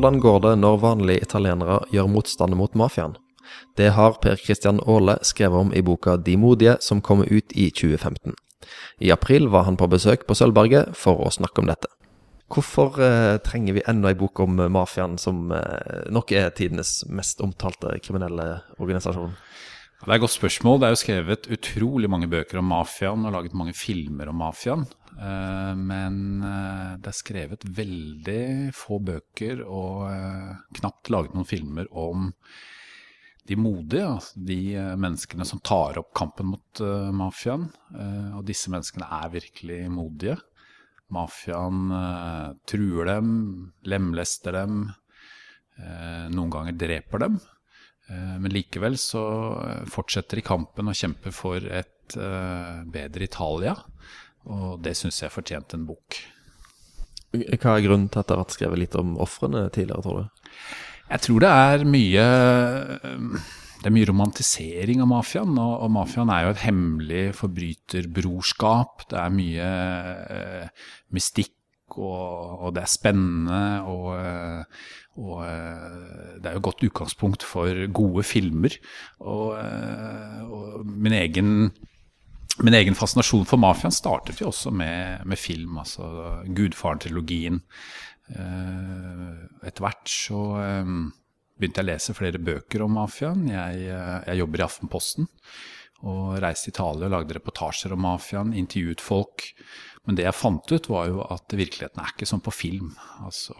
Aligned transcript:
Hvordan 0.00 0.20
går 0.20 0.38
det 0.40 0.50
når 0.56 0.78
vanlige 0.80 1.20
italienere 1.26 1.74
gjør 1.92 2.06
motstand 2.08 2.54
mot 2.56 2.72
mafiaen? 2.72 3.18
Det 3.76 3.90
har 3.92 4.14
Per 4.24 4.38
Christian 4.40 4.78
Aale 4.88 5.18
skrevet 5.28 5.60
om 5.60 5.74
i 5.76 5.82
boka 5.84 6.14
De 6.16 6.38
modige, 6.40 6.78
som 6.80 7.02
kommer 7.04 7.28
ut 7.28 7.52
i 7.52 7.66
2015. 7.68 8.32
I 9.04 9.10
april 9.12 9.50
var 9.52 9.66
han 9.68 9.76
på 9.76 9.90
besøk 9.92 10.24
på 10.24 10.32
Sølvberget 10.38 10.96
for 10.96 11.20
å 11.20 11.28
snakke 11.28 11.60
om 11.60 11.68
dette. 11.68 11.90
Hvorfor 12.48 12.96
eh, 13.04 13.36
trenger 13.44 13.76
vi 13.76 13.84
enda 13.92 14.08
ei 14.08 14.16
bok 14.16 14.40
om 14.40 14.56
mafiaen, 14.72 15.18
som 15.20 15.52
eh, 15.52 16.08
nok 16.08 16.32
er 16.32 16.48
tidenes 16.56 17.02
mest 17.12 17.44
omtalte 17.44 17.92
kriminelle 18.00 18.48
organisasjon? 18.80 19.36
Det 20.00 20.08
er 20.08 20.16
et 20.16 20.24
godt 20.24 20.38
spørsmål. 20.38 20.80
Det 20.80 20.88
er 20.88 20.96
jo 20.96 21.02
skrevet 21.02 21.52
utrolig 21.58 22.08
mange 22.08 22.32
bøker 22.32 22.64
om 22.64 22.72
mafiaen 22.72 23.28
og 23.28 23.36
laget 23.36 23.52
mange 23.52 23.76
filmer 23.76 24.32
om 24.32 24.40
mafiaen. 24.40 24.88
Eh, 25.20 25.74
men 25.76 26.42
eh, 26.42 26.92
det 27.00 27.10
er 27.10 27.18
skrevet 27.18 27.66
veldig 27.76 28.72
få 28.76 29.00
bøker 29.04 29.60
og 29.66 30.06
eh, 30.08 30.52
knapt 30.80 31.10
laget 31.12 31.36
noen 31.36 31.48
filmer 31.48 31.90
om 31.92 32.30
de 33.50 33.56
modige, 33.58 34.06
altså 34.06 34.40
de 34.46 34.60
menneskene 35.00 35.44
som 35.48 35.60
tar 35.66 35.98
opp 35.98 36.12
kampen 36.14 36.52
mot 36.52 36.80
mafiaen. 37.16 37.64
Og 38.36 38.44
disse 38.46 38.70
menneskene 38.70 39.08
er 39.16 39.32
virkelig 39.32 39.78
modige. 39.90 40.36
Mafiaen 41.10 41.88
truer 42.68 43.08
dem, 43.08 43.32
lemlester 43.90 44.54
dem, 44.54 44.84
noen 46.36 46.52
ganger 46.52 46.78
dreper 46.78 47.24
dem. 47.24 47.40
Men 48.12 48.54
likevel 48.54 49.00
så 49.02 49.24
fortsetter 49.96 50.38
de 50.38 50.46
kampen 50.46 50.92
og 50.92 51.00
kjemper 51.00 51.34
for 51.34 51.66
et 51.80 52.14
bedre 52.14 53.26
Italia. 53.26 53.74
Og 54.48 54.80
det 54.82 54.96
syns 54.98 55.20
jeg 55.22 55.34
fortjente 55.34 55.76
en 55.76 55.88
bok. 55.88 56.20
Hva 57.30 57.76
er 57.76 57.84
grunnen 57.84 58.08
til 58.10 58.22
at 58.22 58.30
det 58.30 58.38
har 58.40 58.54
skrevet 58.54 58.80
litt 58.80 58.96
om 58.98 59.14
ofrene 59.22 59.68
tidligere, 59.70 60.02
tror 60.02 60.22
du? 60.22 60.46
Jeg 61.10 61.26
tror 61.26 61.42
det 61.42 61.50
er 61.50 61.84
mye 61.90 62.24
det 63.80 63.88
er 63.88 63.94
mye 63.96 64.08
romantisering 64.10 65.00
av 65.00 65.08
mafiaen. 65.08 65.54
Og, 65.56 65.72
og 65.86 65.92
mafiaen 65.94 66.32
er 66.32 66.44
jo 66.44 66.52
et 66.52 66.64
hemmelig 66.66 67.22
forbryterbrorskap. 67.38 69.06
Det 69.10 69.16
er 69.16 69.32
mye 69.32 69.70
eh, 70.36 70.90
mystikk, 71.16 71.54
og, 71.96 72.60
og, 72.60 72.74
det 72.76 72.84
er 72.84 72.92
spennende. 72.92 73.62
Og, 73.88 74.10
og 75.24 75.38
eh, 75.46 76.36
det 76.36 76.50
er 76.50 76.58
jo 76.58 76.60
et 76.60 76.68
godt 76.68 76.84
utgangspunkt 76.90 77.46
for 77.46 77.80
gode 77.96 78.26
filmer. 78.28 78.76
Og 79.24 79.56
min, 80.84 81.16
egen, 81.22 81.70
min 82.66 82.76
egen 82.76 82.96
fascinasjon 82.98 83.46
for 83.48 83.60
mafiaen 83.62 83.94
startet 83.94 84.42
jo 84.42 84.50
også 84.50 84.72
med, 84.74 85.24
med 85.28 85.40
film, 85.40 85.78
altså 85.82 86.06
Gudfaren-trilogien. 86.46 87.60
Eh, 88.30 89.34
etter 89.66 89.84
hvert 89.84 90.10
så 90.10 90.40
begynte 91.60 91.82
jeg 91.82 91.86
å 91.86 91.90
lese 91.90 92.16
flere 92.16 92.40
bøker 92.42 92.86
om 92.86 92.96
mafiaen. 93.00 93.46
Jeg, 93.50 93.84
jeg 93.90 94.40
jobber 94.42 94.62
i 94.62 94.66
Aftenposten 94.66 95.30
og 96.08 96.38
reiste 96.40 96.70
til 96.70 96.74
Italia 96.74 97.08
og 97.10 97.12
lagde 97.12 97.36
reportasjer 97.36 97.92
om 97.92 98.00
mafiaen, 98.06 98.54
intervjuet 98.56 99.02
folk. 99.04 99.50
Men 100.08 100.16
det 100.16 100.24
jeg 100.24 100.36
fant 100.36 100.72
ut, 100.72 100.88
var 100.88 101.10
jo 101.10 101.20
at 101.28 101.52
virkeligheten 101.52 102.00
er 102.00 102.12
ikke 102.14 102.28
som 102.28 102.40
på 102.42 102.52
film. 102.54 102.92
Altså, 103.20 103.54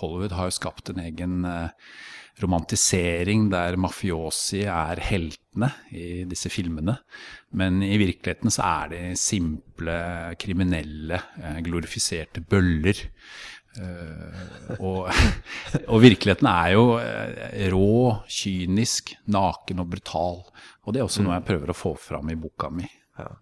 Hollywood 0.00 0.32
har 0.32 0.48
jo 0.48 0.56
skapt 0.56 0.90
en 0.90 1.02
egen 1.04 1.44
eh, 1.48 1.90
romantisering 2.40 3.50
der 3.52 3.76
mafiosi 3.80 4.62
er 4.64 5.02
heltene 5.04 5.68
i 5.92 6.24
disse 6.30 6.48
filmene. 6.52 6.96
Men 7.52 7.82
i 7.84 7.98
virkeligheten 8.00 8.54
så 8.54 8.64
er 8.70 8.94
de 8.94 9.02
simple, 9.20 9.98
kriminelle, 10.40 11.20
eh, 11.42 11.60
glorifiserte 11.68 12.40
bøller. 12.40 13.04
Og, 14.78 15.08
og, 15.90 15.96
virkeligheten 16.00 16.48
er 16.48 16.72
jo 16.76 16.84
rå, 17.74 17.94
kynisk, 18.30 19.16
naken 19.28 19.84
og 19.84 19.92
brutal. 19.92 20.44
Og 20.86 20.94
det 20.94 21.02
er 21.02 21.08
også 21.08 21.26
noe 21.26 21.36
jeg 21.36 21.48
prøver 21.52 21.74
å 21.74 21.76
få 21.76 21.96
fram 22.00 22.32
i 22.32 22.38
boka 22.40 22.72
mi. 22.72 22.88
Ja. 23.18 23.34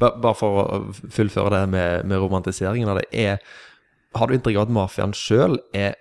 Bare 0.00 0.34
for 0.36 0.60
å 0.60 0.80
fullføre 0.92 1.54
det 1.54 1.62
med, 1.72 2.08
med 2.10 2.20
romantiseringen 2.20 2.90
av 2.92 3.00
det. 3.00 3.06
Er, 3.16 3.38
har 4.16 4.28
du 4.28 4.36
inntrykk 4.36 4.60
av 4.60 4.66
at 4.66 4.74
mafiaen 4.76 5.16
sjøl 5.16 5.56
er 5.76 5.96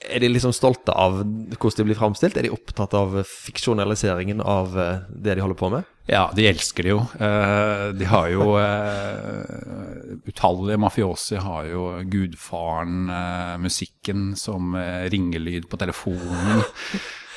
er 0.00 0.16
de 0.22 0.30
liksom 0.30 0.54
stolte 0.56 0.94
av 0.96 1.18
hvordan 1.20 1.76
de 1.76 1.84
blir 1.90 1.98
framstilt? 1.98 2.38
Er 2.38 2.42
de 2.46 2.54
opptatt 2.54 2.94
av 2.96 3.18
fiksjonaliseringen 3.28 4.40
av 4.40 4.78
eh, 4.80 5.02
det 5.12 5.34
de 5.36 5.42
holder 5.44 5.58
på 5.60 5.68
med? 5.74 5.82
Ja, 6.10 6.32
de 6.34 6.48
elsker 6.48 6.82
det 6.86 6.90
jo. 6.94 7.00
Eh, 7.20 7.92
de 7.98 8.04
har 8.08 8.28
jo 8.32 8.58
eh, 8.58 10.16
Utallige 10.30 10.78
mafiosi 10.80 11.36
har 11.40 11.64
jo 11.68 11.82
Gudfaren-musikken 12.12 14.36
som 14.40 14.76
ringelyd 15.12 15.64
på 15.70 15.76
telefonen. 15.80 16.62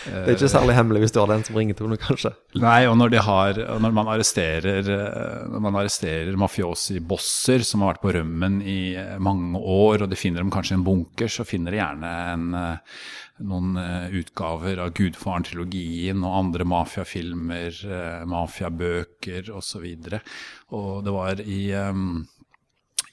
Det 0.06 0.34
er 0.34 0.36
ikke 0.36 0.52
særlig 0.52 0.75
hemmelig 0.78 1.03
hvis 1.03 1.14
du 1.16 1.19
har 1.22 1.31
den 1.31 1.44
som 1.47 1.58
ringetone, 1.58 1.97
kanskje? 2.02 2.34
Nei, 2.59 2.84
og 2.90 2.97
når, 3.00 3.18
har, 3.25 3.59
når 3.84 3.96
man 3.96 4.12
arresterer, 4.14 4.80
eh, 4.84 5.41
når 5.52 5.64
man 5.64 5.80
arresterer 5.81 6.40
mafiosi-bosser 6.40 7.66
som 7.68 7.84
har 7.84 7.94
vært 7.94 8.03
på 8.03 8.13
rømmen 8.18 8.62
i 8.62 8.80
eh, 9.00 9.18
mange 9.24 9.59
år, 9.59 10.03
og 10.03 10.12
de 10.12 10.19
finner 10.19 10.44
dem 10.44 10.53
kanskje 10.53 10.75
i 10.75 10.80
en 10.81 10.88
bunker, 10.88 11.31
så 11.31 11.47
finner 11.47 11.74
de 11.74 11.81
gjerne 11.81 12.13
en, 12.34 12.47
eh, 12.59 13.03
noen 13.44 13.78
utgaver 14.13 14.80
av 14.84 14.92
Gudfaren-trilogien 14.96 16.22
og 16.22 16.36
andre 16.38 16.68
mafiafilmer, 16.69 17.80
mafiabøker 18.30 19.50
osv. 19.52 19.88
Og, 19.90 20.06
så 20.06 20.22
og 20.78 21.02
det 21.06 21.16
var 21.16 21.42
i 21.42 21.63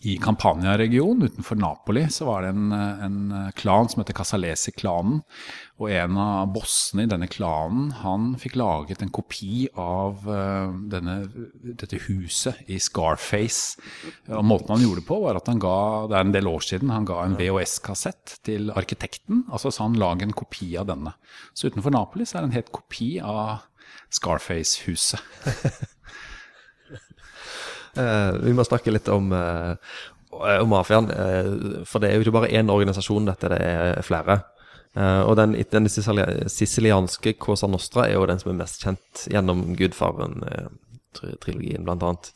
i 0.01 0.17
Campania-regionen 0.17 1.29
utenfor 1.29 1.57
Napoli 1.61 2.07
så 2.09 2.25
var 2.25 2.43
det 2.43 2.55
en, 2.55 2.73
en 2.73 3.53
klan 3.53 3.89
som 3.89 4.01
heter 4.01 4.17
Casalesi-klanen. 4.17 5.21
Og 5.81 5.93
en 5.93 6.17
av 6.21 6.49
bossene 6.55 7.05
i 7.05 7.11
denne 7.11 7.29
klanen 7.29 7.91
han 8.01 8.31
fikk 8.41 8.57
laget 8.61 9.05
en 9.05 9.13
kopi 9.13 9.67
av 9.77 10.25
uh, 10.25 10.73
denne, 10.93 11.19
dette 11.61 12.01
huset 12.07 12.65
i 12.73 12.81
Scarface. 12.81 13.77
Og 14.33 14.45
Måten 14.49 14.73
han 14.75 14.87
gjorde 14.87 15.03
det 15.03 15.09
på, 15.13 15.21
var 15.27 15.41
at 15.41 15.53
han 15.53 15.61
ga 15.61 15.77
det 16.09 16.17
er 16.17 16.27
en 16.29 16.35
del 16.37 16.49
år 16.49 16.65
siden, 16.65 16.95
han 16.97 17.09
ga 17.09 17.21
en 17.25 17.37
VHS-kassett 17.37 18.39
til 18.49 18.73
arkitekten. 18.73 19.45
altså 19.53 19.69
Så 19.69 19.85
han 19.85 20.01
lag 20.01 20.25
en 20.25 20.37
kopi 20.37 20.73
av 20.81 20.89
denne. 20.89 21.13
Så 21.53 21.69
utenfor 21.69 21.93
Napoli 21.93 22.25
så 22.25 22.39
er 22.39 22.47
det 22.47 22.55
en 22.55 22.61
helt 22.63 22.73
kopi 22.73 23.19
av 23.21 23.67
Scarface-huset. 24.17 25.21
Eh, 27.99 28.33
vi 28.45 28.53
må 28.55 28.63
snakke 28.67 28.93
litt 28.95 29.09
om, 29.11 29.33
eh, 29.33 29.75
om 30.61 30.69
mafiaen. 30.71 31.11
Eh, 31.11 31.85
for 31.89 31.99
det 32.01 32.11
er 32.11 32.15
jo 32.17 32.21
ikke 32.25 32.39
bare 32.39 32.55
én 32.55 32.71
organisasjon, 32.71 33.27
dette 33.27 33.49
det 33.49 33.61
er 33.61 34.03
flere. 34.03 34.43
og 34.93 35.37
den, 35.37 35.53
den 35.71 35.87
sicilianske 35.87 37.33
Cosa 37.39 37.67
Nostra 37.71 38.09
er 38.09 38.15
jo 38.15 38.27
den 38.27 38.39
som 38.41 38.51
er 38.51 38.59
mest 38.59 38.83
kjent 38.83 39.29
gjennom 39.31 39.77
Gudfaren-trilogien, 39.79 41.85
blant 41.85 42.03
annet. 42.03 42.33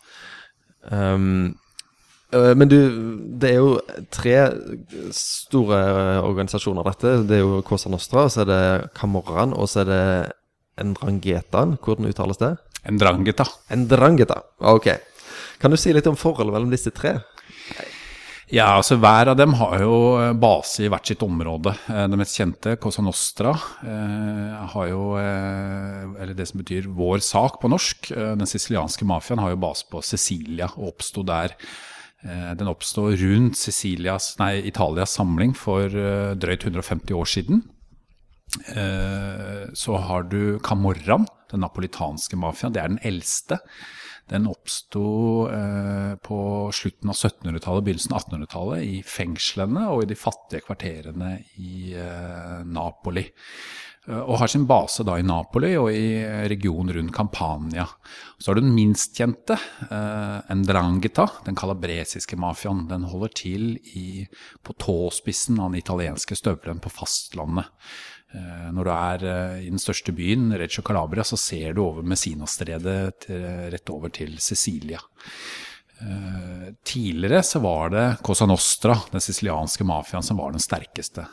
Um, 0.86 1.56
men 2.30 2.68
du, 2.70 2.78
det 3.42 3.50
er 3.50 3.58
jo 3.58 3.80
tre 4.14 4.54
store 5.10 6.22
organisasjoner, 6.22 6.86
dette. 6.86 7.26
Det 7.26 7.34
er 7.40 7.42
jo 7.42 7.66
Cosa 7.66 7.90
Nostra, 7.90 8.22
og 8.28 8.30
så 8.30 8.40
er 8.44 8.48
det 8.52 8.94
Camorran, 8.94 9.50
og 9.52 9.66
så 9.68 9.82
er 9.82 9.90
det 9.90 10.30
Endrangetaen. 10.78 11.74
Hvordan 11.82 12.06
uttales 12.06 12.38
det? 12.38 12.54
Endrangeta. 12.86 13.50
Endrangeta, 13.74 14.42
ok. 14.60 14.92
Kan 15.58 15.70
du 15.70 15.76
si 15.80 15.92
litt 15.92 16.06
om 16.10 16.18
forholdet 16.18 16.54
mellom 16.54 16.72
disse 16.72 16.92
tre? 16.94 17.18
Ja, 18.52 18.74
altså 18.76 18.98
Hver 19.00 19.30
av 19.32 19.38
dem 19.38 19.54
har 19.56 19.80
jo 19.80 19.94
base 20.38 20.84
i 20.84 20.90
hvert 20.92 21.08
sitt 21.08 21.22
område. 21.24 21.72
Eh, 21.88 22.04
det 22.10 22.18
mest 22.20 22.36
kjente, 22.36 22.76
Cosa 22.78 23.02
Nostra, 23.02 23.54
eh, 23.82 24.66
har 24.74 24.90
jo 24.90 25.16
eh, 25.16 26.04
Eller 26.20 26.34
det 26.34 26.46
som 26.48 26.60
betyr 26.60 26.86
'vår 26.86 27.18
sak' 27.18 27.60
på 27.60 27.68
norsk. 27.68 28.12
Den 28.12 28.46
sicilianske 28.46 29.04
mafiaen 29.04 29.40
har 29.40 29.50
jo 29.50 29.62
base 29.64 29.84
på 29.90 30.02
Sicilia 30.02 30.68
og 30.76 30.94
oppsto 30.94 31.24
der. 31.24 31.56
Den 32.24 32.68
oppsto 32.68 33.12
rundt 33.12 33.56
Sicilias, 33.56 34.38
nei, 34.38 34.62
Italias 34.64 35.10
samling 35.10 35.54
for 35.54 35.88
drøyt 35.88 36.64
150 36.64 37.12
år 37.12 37.26
siden. 37.28 37.62
Så 39.74 39.98
har 40.00 40.22
du 40.22 40.58
Camorran, 40.60 41.26
den 41.50 41.60
napolitanske 41.60 42.36
mafiaen. 42.36 42.72
Det 42.72 42.82
er 42.82 42.88
den 42.88 43.04
eldste. 43.04 43.58
Den 44.30 44.48
oppsto 44.48 45.06
eh, 45.52 46.14
på 46.24 46.38
slutten 46.72 47.12
av 47.12 47.16
1700-tallet, 47.18 47.84
begynnelsen 47.84 48.14
av 48.16 48.22
1800-tallet, 48.24 48.84
i 48.88 49.00
fengslene 49.04 49.88
og 49.92 50.04
i 50.04 50.12
de 50.12 50.16
fattige 50.18 50.64
kvarterene 50.64 51.34
i 51.60 51.92
eh, 51.92 52.62
Napoli. 52.64 53.26
Eh, 54.08 54.20
og 54.20 54.38
har 54.40 54.50
sin 54.52 54.66
base 54.68 55.04
da 55.06 55.16
i 55.20 55.26
Napoli 55.26 55.74
og 55.80 55.90
i 55.92 56.22
regionen 56.50 56.94
rundt 56.96 57.14
Campania. 57.16 57.86
Så 58.38 58.50
har 58.50 58.58
du 58.58 58.64
den 58.64 58.76
minst 58.76 59.16
kjente, 59.16 59.58
eh, 59.90 60.54
Ndrangheta, 60.56 61.28
den 61.44 61.56
kalabresiske 61.56 62.36
mafiaen. 62.40 62.86
Den 62.88 63.04
holder 63.08 63.32
til 63.36 63.68
i, 63.96 64.26
på 64.62 64.76
tåspissen 64.80 65.60
av 65.60 65.72
den 65.72 65.80
italienske 65.80 66.36
støvelen 66.36 66.80
på 66.84 66.92
fastlandet. 66.92 67.70
Eh, 68.34 68.70
når 68.74 68.88
du 68.88 68.90
er 68.92 69.24
eh, 69.30 69.58
i 69.66 69.70
den 69.70 69.82
største 69.82 70.14
byen, 70.14 70.48
Reggio 70.58 70.82
Calabria, 70.86 71.24
så 71.26 71.38
ser 71.38 71.76
du 71.76 71.84
over 71.84 72.06
Messinastredet 72.06 73.28
rett 73.74 73.94
over 73.94 74.10
til 74.14 74.34
Sicilia. 74.42 74.98
Eh, 76.02 76.72
tidligere 76.86 77.44
så 77.46 77.62
var 77.62 77.94
det 77.94 78.06
Cosa 78.26 78.48
Nostra, 78.50 78.98
den 79.12 79.22
sicilianske 79.22 79.86
mafiaen, 79.86 80.26
som 80.26 80.42
var 80.42 80.54
den 80.54 80.62
sterkeste. 80.62 81.28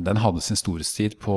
Den 0.00 0.22
hadde 0.24 0.44
sin 0.44 0.58
storhetstid 0.58 1.18
på 1.20 1.36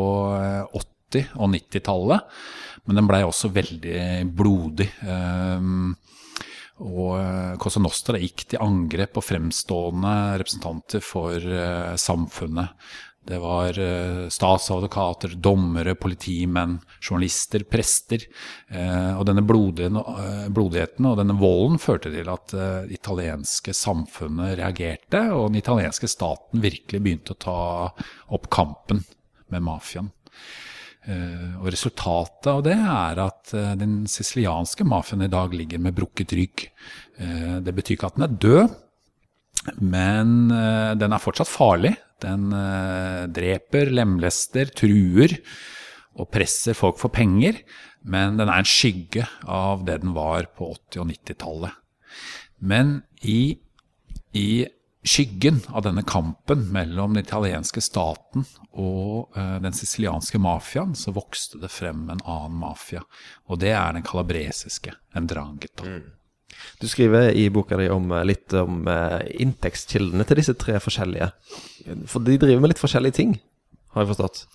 80- 0.72 1.36
og 1.36 1.52
90-tallet, 1.52 2.40
men 2.88 2.98
den 2.98 3.10
blei 3.10 3.22
også 3.28 3.52
veldig 3.54 4.24
blodig. 4.34 4.88
Og 6.84 7.60
Cosa 7.62 7.82
Nostra 7.84 8.18
gikk 8.18 8.48
til 8.50 8.64
angrep 8.64 9.14
på 9.20 9.22
fremstående 9.22 10.14
representanter 10.42 11.04
for 11.06 11.38
samfunnet. 12.02 12.74
Det 13.24 13.38
var 13.40 13.78
uh, 13.80 14.28
statsadvokater, 14.28 15.38
dommere, 15.40 15.96
politimenn, 15.96 16.76
journalister, 17.00 17.64
prester. 17.64 18.26
Uh, 18.68 19.16
og 19.16 19.24
denne 19.30 19.46
blodigheten, 19.48 20.52
blodigheten, 20.54 21.08
og 21.08 21.22
denne 21.22 21.38
volden 21.40 21.80
førte 21.80 22.12
til 22.12 22.32
at 22.34 22.52
det 22.52 22.98
italienske 22.98 23.76
samfunnet 23.78 24.58
reagerte, 24.60 25.24
og 25.32 25.52
den 25.52 25.62
italienske 25.62 26.10
staten 26.12 26.64
virkelig 26.64 27.04
begynte 27.04 27.38
å 27.38 27.42
ta 27.48 27.58
opp 28.36 28.52
kampen 28.52 29.04
med 29.54 29.64
mafiaen. 29.64 30.12
og 31.60 31.68
resultatet 31.68 32.48
av 32.48 32.62
det 32.64 32.76
er 32.76 33.20
at 33.20 33.52
den 33.80 34.06
sicilianske 34.08 34.86
mafiaen 34.88 35.26
i 35.26 35.32
dag 35.32 35.54
ligger 35.54 35.80
med 35.80 35.96
brukket 35.96 36.34
rygg. 36.34 36.64
det 37.64 37.74
betyr 37.76 37.98
ikke 37.98 38.08
at 38.08 38.16
den 38.18 38.26
er 38.28 38.38
død, 38.46 38.78
men 39.84 40.48
den 41.00 41.14
er 41.14 41.24
fortsatt 41.24 41.52
farlig. 41.52 41.94
Den 42.24 42.52
eh, 42.56 43.24
dreper, 43.34 43.92
lemlester, 43.94 44.72
truer 44.72 45.36
og 46.14 46.30
presser 46.34 46.78
folk 46.78 47.00
for 47.02 47.14
penger, 47.14 47.58
men 48.04 48.38
den 48.38 48.52
er 48.52 48.62
en 48.62 48.70
skygge 48.70 49.26
av 49.50 49.86
det 49.88 50.02
den 50.04 50.14
var 50.16 50.50
på 50.58 50.74
80- 50.76 51.02
og 51.02 51.10
90-tallet. 51.10 51.80
Men 52.64 53.02
i, 53.28 53.58
i, 54.38 54.48
skyggen 55.04 55.60
av 55.76 55.84
denne 55.84 56.04
kampen 56.08 56.68
mellom 56.72 57.16
den 57.16 57.26
italienske 57.26 57.82
staten 57.84 58.46
og 58.72 59.36
uh, 59.36 59.58
den 59.60 59.76
sicilianske 59.76 60.40
mafiaen, 60.40 60.94
så 60.96 61.12
vokste 61.16 61.60
det 61.60 61.72
frem 61.74 62.06
en 62.08 62.24
annen 62.24 62.56
mafia. 62.62 63.04
Og 63.52 63.60
det 63.60 63.74
er 63.76 63.98
den 63.98 64.06
kalabresiske, 64.08 64.94
en 65.18 65.28
drangheta. 65.28 65.90
Mm. 65.90 66.06
Du 66.82 66.88
skriver 66.92 67.32
i 67.38 67.48
boka 67.54 67.78
di 67.80 67.88
om, 67.94 68.12
eh, 68.12 68.26
litt 68.28 68.54
om 68.60 68.84
uh, 68.90 69.20
inntektskildene 69.40 70.26
til 70.28 70.42
disse 70.42 70.56
tre 70.60 70.80
forskjellige. 70.84 71.30
For 72.10 72.24
de 72.26 72.38
driver 72.42 72.64
med 72.64 72.74
litt 72.74 72.82
forskjellige 72.82 73.20
ting, 73.20 73.38
har 73.94 74.04
jeg 74.04 74.14
forstått? 74.14 74.46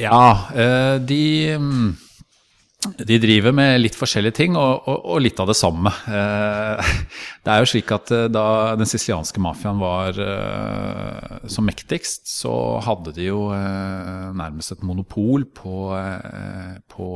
Ja, 0.00 0.22
uh, 0.54 0.96
de 1.02 1.22
um, 1.56 1.96
de 2.80 3.18
driver 3.20 3.52
med 3.52 3.82
litt 3.82 3.96
forskjellige 3.98 4.36
ting, 4.38 4.54
og, 4.56 4.86
og, 4.88 5.02
og 5.12 5.20
litt 5.20 5.40
av 5.42 5.50
det 5.50 5.56
samme. 5.58 5.92
Eh, 6.08 6.92
det 7.44 7.52
er 7.52 7.60
jo 7.60 7.68
slik 7.74 7.92
at 7.92 8.12
da 8.32 8.46
den 8.80 8.88
sicilianske 8.88 9.42
mafiaen 9.44 9.82
var 9.82 10.16
eh, 10.24 11.44
som 11.50 11.68
mektigst, 11.68 12.24
så 12.30 12.54
hadde 12.86 13.12
de 13.18 13.28
jo 13.28 13.50
eh, 13.56 14.30
nærmest 14.36 14.76
et 14.76 14.86
monopol 14.86 15.44
på, 15.44 15.92
på 16.94 17.12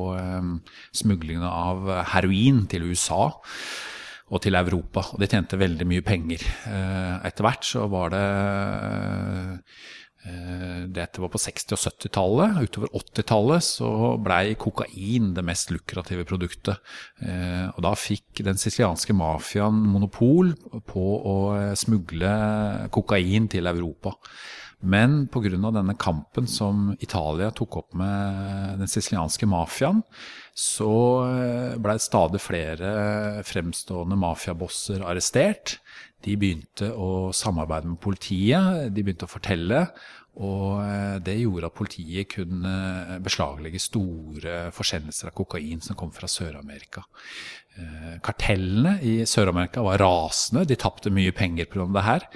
smuglingen 0.92 1.48
av 1.48 1.88
heroin 2.12 2.64
til 2.68 2.90
USA 2.92 3.32
og 4.32 4.40
til 4.44 4.56
Europa. 4.58 5.04
Og 5.12 5.20
de 5.20 5.28
tjente 5.30 5.58
veldig 5.60 5.86
mye 5.88 6.04
penger. 6.04 6.44
Eh, 6.70 7.16
etter 7.28 7.46
hvert 7.46 7.66
så 7.68 7.88
var 7.92 8.14
det 8.14 8.24
eh, 8.24 9.82
Dette 10.24 11.20
var 11.20 11.28
på 11.28 11.40
60- 11.40 11.74
og 11.76 11.80
70-tallet. 11.82 12.58
Utover 12.64 12.92
80-tallet 12.96 13.66
så 13.66 13.90
blei 14.24 14.54
kokain 14.60 15.32
det 15.36 15.44
mest 15.44 15.72
lukrative 15.74 16.24
produktet. 16.28 16.80
Eh, 17.20 17.66
og 17.68 17.82
da 17.84 17.92
fikk 17.98 18.44
den 18.46 18.60
sicilianske 18.60 19.16
mafiaen 19.16 19.82
monopol 19.92 20.54
på 20.88 21.06
å 21.28 21.36
smugle 21.76 22.34
kokain 22.94 23.50
til 23.52 23.68
Europa. 23.68 24.16
Men 24.84 25.26
pga. 25.32 25.48
denne 25.72 25.96
kampen 25.96 26.46
som 26.46 26.94
Italia 27.00 27.50
tok 27.50 27.76
opp 27.76 27.94
med 27.94 28.78
den 28.78 28.90
sicilianske 28.90 29.46
mafiaen, 29.48 30.02
så 30.54 30.94
eh, 31.26 31.76
blei 31.82 31.96
stadig 31.98 32.40
flere 32.42 33.42
fremstående 33.42 34.16
mafiabosser 34.16 35.02
arrestert. 35.02 35.78
De 36.24 36.36
begynte 36.40 36.92
å 36.94 37.32
samarbeide 37.34 37.90
med 37.90 38.00
politiet, 38.00 38.92
de 38.94 39.02
begynte 39.02 39.26
å 39.26 39.34
fortelle. 39.34 39.86
Og 40.42 40.80
eh, 40.82 41.16
det 41.22 41.36
gjorde 41.38 41.70
at 41.70 41.76
politiet 41.78 42.30
kunne 42.32 43.18
beslaglegge 43.22 43.82
store 43.82 44.56
forsendelser 44.74 45.30
av 45.30 45.36
kokain 45.38 45.82
som 45.84 45.98
kom 45.98 46.10
fra 46.14 46.30
Sør-Amerika. 46.30 47.04
Eh, 47.78 48.16
kartellene 48.24 48.96
i 49.02 49.14
Sør-Amerika 49.26 49.84
var 49.86 50.02
rasende, 50.02 50.66
de 50.66 50.78
tapte 50.78 51.12
mye 51.14 51.34
penger 51.34 51.70
pga. 51.70 51.86
det 51.94 52.06
her. 52.08 52.28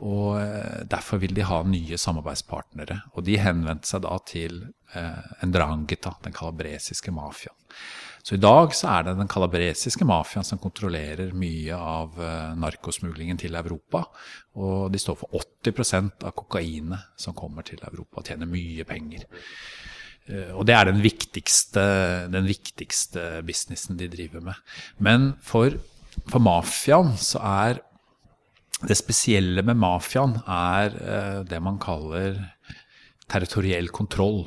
Og 0.00 0.40
eh, 0.40 0.82
derfor 0.88 1.20
vil 1.20 1.34
de 1.36 1.44
ha 1.44 1.62
nye 1.66 1.98
samarbeidspartnere. 2.00 3.00
Og 3.14 3.24
de 3.26 3.38
henvendte 3.40 3.90
seg 3.90 4.04
da 4.06 4.16
til 4.28 4.62
eh, 4.96 5.32
Ndrangheta, 5.44 6.16
den 6.24 6.36
kalabresiske 6.36 7.12
mafiaen. 7.14 7.58
Så 8.22 8.36
i 8.36 8.40
dag 8.40 8.74
så 8.76 8.88
er 8.92 9.06
det 9.06 9.14
den 9.16 9.30
kalabresiske 9.32 10.04
mafiaen 10.04 10.44
som 10.44 10.60
kontrollerer 10.60 11.32
mye 11.36 11.76
av 11.76 12.18
eh, 12.20 12.56
narkosmuglingen 12.60 13.40
til 13.40 13.56
Europa. 13.56 14.04
Og 14.60 14.90
de 14.92 15.00
står 15.00 15.20
for 15.22 15.40
80% 15.64 16.26
av 16.28 16.34
kokainet 16.36 17.20
som 17.20 17.36
kommer 17.36 17.66
til 17.66 17.80
Europa, 17.84 18.20
og 18.20 18.28
tjener 18.28 18.50
mye 18.50 18.84
penger. 18.88 19.24
Eh, 20.28 20.52
og 20.52 20.66
det 20.68 20.76
er 20.76 20.90
den 20.90 21.00
viktigste, 21.04 21.84
den 22.32 22.48
viktigste 22.48 23.44
businessen 23.46 24.00
de 24.00 24.10
driver 24.12 24.44
med. 24.50 24.64
Men 24.98 25.32
for, 25.44 25.80
for 26.26 26.44
mafiaen 26.44 27.16
så 27.20 27.40
er 27.40 27.84
det 28.88 28.96
spesielle 28.96 29.62
med 29.66 29.76
mafiaen 29.76 30.38
er 30.48 30.94
eh, 30.96 31.40
det 31.48 31.60
man 31.62 31.78
kaller 31.82 32.38
territoriell 33.30 33.90
kontroll. 33.92 34.46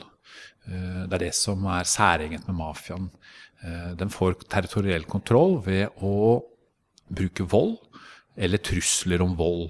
Eh, 0.65 1.03
det 1.05 1.19
er 1.19 1.25
det 1.27 1.33
som 1.37 1.65
er 1.69 1.89
særegent 1.89 2.47
med 2.49 2.57
mafiaen. 2.57 3.09
Eh, 3.61 3.91
den 3.99 4.13
får 4.13 4.39
territoriell 4.47 5.05
kontroll 5.09 5.59
ved 5.65 6.01
å 6.01 6.41
bruke 7.13 7.45
vold 7.45 7.77
eller 8.33 8.63
trusler 8.65 9.21
om 9.21 9.37
vold. 9.37 9.69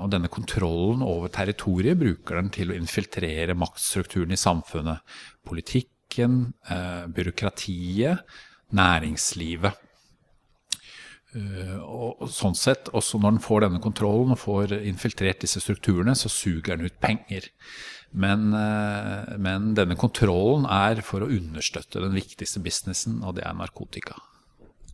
Og 0.00 0.08
denne 0.08 0.30
kontrollen 0.32 1.02
over 1.04 1.28
territoriet 1.28 1.98
bruker 2.00 2.38
den 2.38 2.46
til 2.50 2.70
å 2.72 2.76
infiltrere 2.78 3.52
maktstrukturen 3.54 4.32
i 4.32 4.38
samfunnet. 4.40 5.04
Politikken, 5.44 6.38
byråkratiet, 7.12 8.24
næringslivet. 8.72 9.76
Eh, 11.36 11.76
og 11.84 12.28
sånn 12.32 12.56
sett, 12.56 12.88
også 12.96 13.20
når 13.20 13.36
den 13.36 13.44
får 13.44 13.66
denne 13.66 13.82
kontrollen 13.84 14.32
og 14.32 14.40
får 14.40 14.72
infiltrert 14.78 15.42
disse 15.44 15.60
strukturene, 15.60 16.14
så 16.16 16.30
suger 16.32 16.78
den 16.78 16.88
ut 16.88 17.00
penger. 17.04 17.50
Men, 18.16 18.48
eh, 18.56 19.36
men, 19.36 19.74
denne 19.76 19.98
kontrollen 20.00 20.64
er 20.72 21.02
for 21.04 21.24
å 21.24 21.28
understøtte 21.28 22.00
den 22.00 22.16
viktigste 22.16 22.62
businessen, 22.64 23.20
og 23.22 23.36
det 23.36 23.44
er 23.44 23.58
narkotika. 23.58 24.16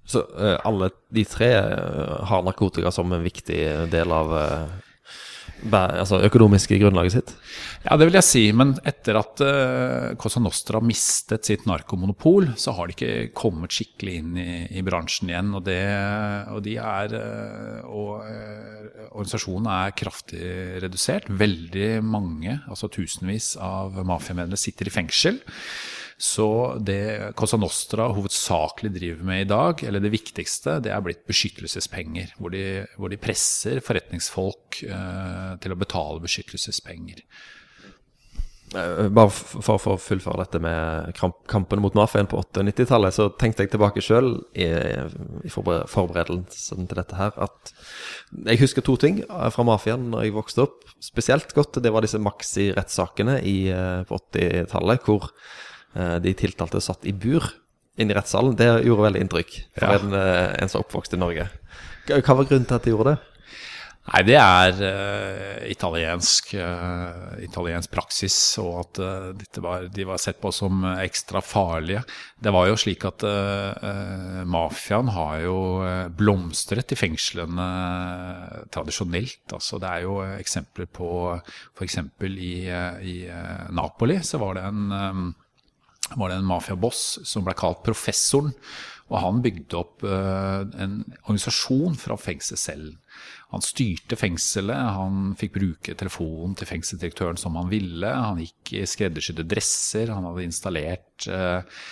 Så 0.05 0.21
uh, 0.37 0.59
alle 0.69 0.91
de 1.17 1.23
tre 1.25 1.47
har 2.29 2.43
narkotika 2.45 2.91
som 2.93 3.09
en 3.15 3.23
viktig 3.25 3.89
del 3.89 4.11
av 4.13 4.35
altså 5.73 6.21
økonomiske 6.27 6.79
grunnlaget 6.83 7.15
sitt? 7.17 7.33
Ja, 7.85 7.97
det 7.97 8.09
vil 8.09 8.19
jeg 8.19 8.27
si. 8.27 8.43
Men 8.57 8.75
etter 8.87 9.19
at 9.21 9.43
uh, 9.45 10.15
Cosa 10.21 10.43
Nostra 10.43 10.81
mistet 10.85 11.49
sitt 11.49 11.67
narkomonopol, 11.69 12.51
så 12.61 12.75
har 12.77 12.89
de 12.89 12.97
ikke 12.97 13.33
kommet 13.37 13.75
skikkelig 13.75 14.17
inn 14.21 14.39
i, 14.41 14.51
i 14.79 14.85
bransjen 14.87 15.33
igjen. 15.33 15.55
Og, 15.57 15.65
det, 15.67 15.81
og 16.53 16.63
de 16.67 16.77
er 16.81 17.17
uh, 17.17 17.81
Og 17.89 18.13
uh, 18.25 19.09
organisasjonen 19.15 19.71
er 19.73 19.97
kraftig 19.97 20.45
redusert. 20.85 21.29
Veldig 21.29 21.91
mange, 22.05 22.61
altså 22.69 22.91
tusenvis 22.93 23.55
av 23.63 24.01
mafiamedlemmer 24.05 24.61
sitter 24.61 24.91
i 24.91 24.95
fengsel. 24.95 25.43
Så 26.19 26.79
det 26.79 27.33
Cosa 27.39 27.59
Nostra 27.59 28.07
hovedsakelig 28.15 28.93
driver 28.95 29.27
med 29.27 29.43
i 29.43 29.49
dag, 29.51 29.83
eller 29.83 30.03
det 30.03 30.13
viktigste, 30.15 30.79
det 30.85 30.93
er 30.95 31.03
blitt 31.03 31.25
beskyttelsespenger. 31.27 32.37
Hvor 32.39 32.55
de, 32.55 32.85
hvor 32.99 33.11
de 33.11 33.19
presser 33.21 33.83
forretningsfolk 33.85 34.85
eh, 34.87 35.51
til 35.63 35.75
å 35.75 35.81
betale 35.81 36.23
beskyttelsespenger. 36.23 37.25
Eh, 38.75 39.09
bare 39.15 39.31
for, 39.35 39.75
å 39.91 39.99
fullføre 40.01 40.45
dette 40.45 40.61
med 40.63 41.19
kampen 41.51 41.83
mot 41.83 41.99
mafiaen 41.99 42.31
på 42.31 42.39
80- 42.41 42.63
og 42.63 42.71
90-tallet, 42.71 43.19
så 43.19 43.29
tenkte 43.41 43.67
jeg 43.67 43.75
tilbake 43.75 44.03
sjøl 44.05 44.37
i, 44.55 44.71
i 45.45 45.53
forberedelsen 45.53 46.89
til 46.89 47.03
dette 47.03 47.19
her, 47.19 47.35
at 47.43 47.75
jeg 48.53 48.63
husker 48.63 48.87
to 48.87 48.97
ting 49.03 49.21
fra 49.27 49.67
mafiaen 49.67 50.09
når 50.15 50.29
jeg 50.29 50.39
vokste 50.39 50.67
opp. 50.69 50.83
Spesielt 51.03 51.55
godt, 51.59 51.83
det 51.83 51.93
var 51.95 52.07
disse 52.07 52.23
maxi-rettssakene 52.23 53.41
eh, 53.43 54.03
på 54.09 54.25
80-tallet, 54.31 55.07
hvor 55.11 55.33
Eh, 55.33 55.74
de 55.95 56.33
tiltalte 56.35 56.81
satt 56.83 57.07
i 57.07 57.13
bur 57.15 57.45
inne 57.97 58.15
i 58.15 58.17
rettssalen. 58.19 58.57
Det 58.59 58.71
gjorde 58.87 59.09
veldig 59.09 59.23
inntrykk 59.27 59.61
for 59.77 59.87
ja. 59.87 60.01
en, 60.01 60.19
eh, 60.19 60.49
en 60.63 60.73
som 60.73 60.81
er 60.81 60.89
oppvokst 60.89 61.15
i 61.15 61.21
Norge. 61.21 61.47
Hva 62.11 62.41
var 62.41 62.51
grunnen 62.51 62.67
til 62.69 62.79
at 62.79 62.85
de 62.85 62.93
gjorde 62.95 63.15
det? 63.15 63.21
Nei, 64.05 64.19
det 64.29 64.35
er 64.37 64.81
uh, 64.85 65.61
italiensk, 65.73 66.51
uh, 66.61 67.39
italiensk, 67.41 67.89
praksis, 67.89 68.35
og 68.61 68.75
at 68.83 68.99
uh, 69.01 69.63
var, 69.65 69.87
de 69.89 70.05
var 70.05 70.21
sett 70.21 70.43
på 70.43 70.51
som 70.53 70.83
ekstra 70.93 71.41
farlige. 71.41 72.03
Det 72.37 72.53
var 72.53 72.69
jo 72.69 72.77
slik 72.77 73.07
at 73.09 73.25
mafiaen 74.45 75.09
har 75.15 75.39
jo 75.47 75.57
blomstret 76.19 76.93
i 76.93 76.99
fengslene 77.01 77.69
tradisjonelt. 78.77 79.47
Altså, 79.57 79.81
det 79.81 79.89
er 79.95 80.05
jo 80.05 80.19
eksempler 80.35 80.91
på 80.93 81.09
f.eks. 81.41 81.97
I, 82.29 82.53
i 83.09 83.17
Napoli 83.73 84.21
så 84.21 84.43
var 84.45 84.61
det 84.61 84.67
en, 84.69 84.85
um, 84.93 85.27
var 86.17 86.31
det 86.31 86.41
en 86.41 86.49
mafiaboss 86.49 87.05
som 87.29 87.47
ble 87.47 87.55
kalt 87.59 87.85
Professoren. 87.87 88.53
Og 89.13 89.19
han 89.21 89.43
bygde 89.45 89.77
opp 89.77 90.05
en 90.09 90.95
organisasjon 91.27 91.99
fra 92.01 92.17
fengselscellen. 92.17 92.95
Han 93.55 93.63
styrte 93.63 94.19
fengselet, 94.19 94.97
han 94.97 95.35
fikk 95.39 95.55
bruke 95.55 95.95
telefonen 95.99 96.57
til 96.59 96.69
fengselsdirektøren 96.71 97.39
som 97.41 97.59
han 97.61 97.71
ville. 97.71 98.11
Han 98.11 98.41
gikk 98.43 98.75
i 98.75 98.83
skreddersydde 98.89 99.47
dresser, 99.47 100.11
han 100.11 100.27
hadde 100.27 100.47
installert 100.47 101.29
eh, 101.31 101.83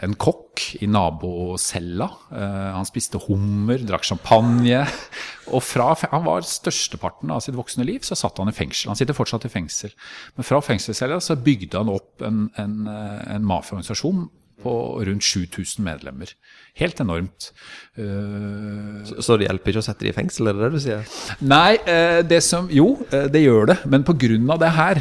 en 0.00 0.14
kokk 0.16 0.62
i 0.80 0.88
nabocella. 0.88 2.08
Eh, 2.32 2.70
han 2.78 2.88
spiste 2.88 3.20
hummer, 3.26 3.82
drakk 3.84 4.06
champagne. 4.08 4.84
Og 5.54 5.60
fra, 5.64 5.90
han 6.08 6.24
var 6.24 6.46
størsteparten 6.48 7.34
av 7.34 7.42
sitt 7.44 7.58
voksne 7.58 7.84
liv 7.84 8.06
så 8.06 8.16
satt 8.16 8.40
han 8.40 8.48
i 8.48 8.56
fengsel. 8.56 8.92
Han 8.92 9.00
sitter 9.00 9.16
fortsatt 9.16 9.44
i 9.44 9.52
fengsel. 9.52 9.92
Men 10.38 10.48
fra 10.48 10.62
fengselscella 10.64 11.20
bygde 11.44 11.82
han 11.82 11.92
opp 11.92 12.24
en, 12.24 12.46
en, 12.60 12.80
en 12.88 13.44
mafiaorganisasjon 13.44 14.24
på 14.64 14.74
rundt 15.06 15.26
7000 15.28 15.84
medlemmer. 15.84 16.32
Helt 16.74 16.98
enormt. 16.98 17.52
Uh, 17.94 19.04
så, 19.06 19.20
så, 19.22 19.36
det 19.38 19.46
hjelper 19.46 19.70
ikke 19.70 19.82
å 19.84 19.86
sette 19.86 20.02
dem 20.02 20.10
i 20.10 20.16
fengsel, 20.16 20.48
er 20.50 20.56
det 20.56 20.64
det 20.64 20.70
du 20.74 20.82
sier? 20.82 21.12
Nei, 21.46 21.76
uh, 21.86 22.18
det 22.26 22.40
som 22.42 22.66
Jo, 22.74 22.88
uh, 23.12 23.28
det 23.30 23.44
gjør 23.44 23.68
det. 23.70 23.76
Men 23.86 24.02
pga. 24.02 24.56
det 24.58 24.70
her, 24.74 25.00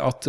at 0.00 0.26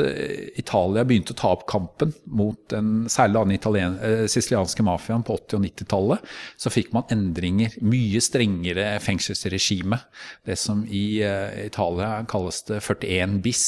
Italia 0.60 1.04
begynte 1.08 1.34
å 1.34 1.38
ta 1.40 1.50
opp 1.56 1.64
kampen 1.70 2.12
mot 2.28 2.58
den 2.70 3.08
særlig 3.10 3.58
den 3.64 3.96
sicilianske 4.30 4.84
mafiaen 4.86 5.24
på 5.26 5.38
80- 5.38 5.58
og 5.58 5.64
90-tallet, 5.66 6.32
så 6.60 6.70
fikk 6.74 6.92
man 6.94 7.08
endringer. 7.14 7.74
Mye 7.82 8.22
strengere 8.22 9.00
fengselsregime. 9.02 9.98
Det 10.46 10.58
som 10.60 10.84
i 10.86 11.22
Italia 11.64 12.26
kalles 12.30 12.62
det 12.68 12.82
41 12.84 13.40
bis, 13.46 13.64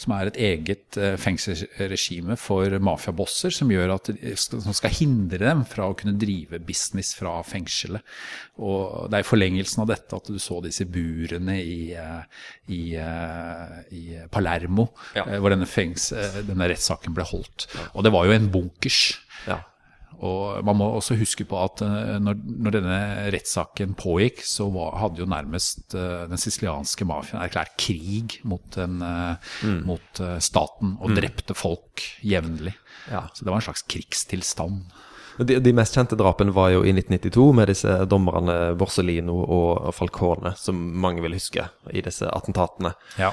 som 0.00 0.16
er 0.16 0.32
et 0.32 0.40
eget 0.50 0.98
fengselsregime 1.22 2.36
for 2.40 2.76
mafiabosser, 2.84 3.54
som 3.54 3.72
gjør 3.72 3.96
at 3.96 4.10
som 4.36 4.74
skal 4.76 4.94
hindre 4.94 5.42
dem 5.42 5.64
fra 5.68 5.88
å 5.90 5.96
kunne 5.98 6.16
drive 6.18 6.60
business 6.64 7.12
fra 7.18 7.36
fengselet. 7.46 8.04
Og 8.62 9.10
det 9.10 9.18
er 9.18 9.26
i 9.26 9.28
forlengelsen 9.28 9.84
av 9.84 9.90
dette 9.90 10.16
at 10.16 10.30
du 10.30 10.38
så 10.42 10.60
disse 10.64 10.86
burene 10.88 11.58
i, 11.60 11.92
eh, 11.98 12.46
i, 12.72 12.82
eh, 13.00 13.76
i 13.94 14.04
Palermo, 14.32 14.88
ja. 15.16 15.26
Eh, 15.26 15.38
hvor 15.42 15.54
denne, 15.54 15.68
denne 15.68 16.70
rettssaken 16.70 17.14
ble 17.16 17.26
holdt. 17.28 17.68
Og 17.94 18.04
det 18.06 18.14
var 18.14 18.26
jo 18.28 18.36
en 18.36 18.50
bunkers. 18.52 19.00
Ja. 19.48 19.60
Og 20.24 20.64
man 20.64 20.78
må 20.78 20.88
også 20.96 21.18
huske 21.20 21.44
på 21.48 21.58
at 21.60 21.82
når, 22.22 22.38
når 22.64 22.76
denne 22.78 22.98
rettssaken 23.34 23.92
pågikk, 23.98 24.40
så 24.48 24.70
var, 24.72 24.96
hadde 25.02 25.20
jo 25.20 25.28
nærmest 25.28 25.92
den 25.94 26.40
sicilianske 26.40 27.04
mafiaen 27.08 27.44
erklært 27.44 27.74
krig 27.80 28.38
mot, 28.48 28.64
den, 28.76 29.02
mm. 29.02 29.82
mot 29.84 30.22
staten 30.40 30.94
og 30.96 31.12
mm. 31.12 31.18
drepte 31.18 31.58
folk 31.58 32.06
jevnlig. 32.24 32.72
Ja. 33.10 33.26
Så 33.34 33.44
det 33.44 33.52
var 33.52 33.60
en 33.60 33.68
slags 33.68 33.84
krigstilstand. 33.90 34.86
De, 35.38 35.58
de, 35.58 35.72
mest 35.74 35.96
kjente 35.96 36.16
drapene 36.18 36.54
var 36.54 36.70
jo 36.70 36.84
i 36.86 36.92
1992 36.94 37.46
med 37.58 37.70
disse 37.72 37.94
dommerne 38.10 38.56
Borsellino 38.78 39.40
og 39.42 39.90
Falcone, 39.96 40.54
som 40.58 40.78
mange 40.78 41.24
vil 41.24 41.34
huske 41.34 41.66
i 41.90 42.02
disse 42.06 42.28
attentatene. 42.30 42.94
Ja. 43.18 43.32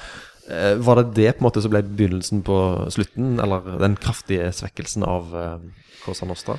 Eh, 0.49 0.75
var 0.81 1.01
det 1.01 1.13
det 1.15 1.31
på 1.35 1.43
en 1.43 1.47
måte 1.49 1.61
som 1.63 1.73
ble 1.73 1.83
begynnelsen 1.85 2.41
på 2.45 2.57
slutten, 2.93 3.39
eller 3.43 3.77
den 3.81 3.97
kraftige 4.01 4.49
svekkelsen 4.55 5.05
av 5.05 5.35
eh, 5.37 5.59
Cosa 6.05 6.25
Nostra? 6.25 6.57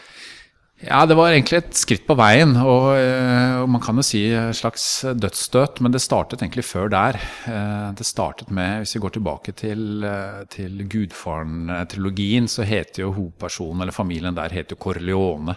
Ja, 0.82 1.04
det 1.06 1.14
var 1.14 1.30
egentlig 1.30 1.60
et 1.60 1.76
skritt 1.78 2.02
på 2.08 2.16
veien, 2.18 2.56
og, 2.58 2.88
eh, 2.98 3.60
og, 3.60 3.68
man 3.70 3.82
kan 3.84 3.94
jo 4.00 4.02
si 4.02 4.24
et 4.34 4.56
slags 4.58 4.84
dødsstøt, 5.14 5.78
men 5.78 5.92
det 5.94 6.00
startet 6.02 6.40
egentlig 6.42 6.64
før 6.66 6.90
der. 6.90 7.18
Eh, 7.46 7.92
det 7.94 8.06
startet 8.08 8.50
med, 8.50 8.80
hvis 8.82 8.96
vi 8.96 9.02
går 9.04 9.12
tilbake 9.14 9.54
til, 9.54 10.02
eh, 10.02 10.40
til 10.50 10.82
Gudfaren-trilogien, 10.90 12.48
så 12.50 12.66
heter 12.66 13.04
jo 13.04 13.12
hovedpersonen, 13.14 13.84
eller 13.84 13.94
familien 13.94 14.34
der, 14.34 14.50
heter 14.50 14.74
jo 14.74 14.80
Corleone. 14.82 15.54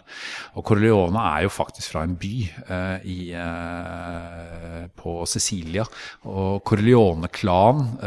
Og 0.54 0.64
Corleone 0.70 1.18
er 1.18 1.48
jo 1.48 1.50
faktisk 1.50 1.96
fra 1.96 2.06
en 2.06 2.16
by 2.22 2.36
i, 3.02 3.34
på 5.02 5.18
Sicilia. 5.26 5.88
Og 6.30 6.62
Corleone-klanen 6.70 7.98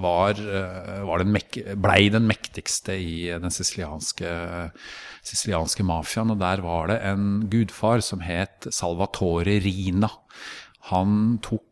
var, 0.00 0.40
var 1.04 1.28
blei 1.76 2.08
den 2.08 2.26
mektigste 2.26 2.96
i 2.96 3.28
den 3.28 3.52
sicilianske 3.52 4.32
sicilianske 5.26 5.84
mafiaen. 5.84 6.29
Og 6.30 6.40
der 6.40 6.62
var 6.64 6.90
det 6.90 7.00
en 7.06 7.48
gudfar 7.50 8.00
som 8.04 8.22
het 8.24 8.68
Salvatore 8.70 9.58
Rina. 9.64 10.10
Han 10.90 11.38
tok 11.42 11.69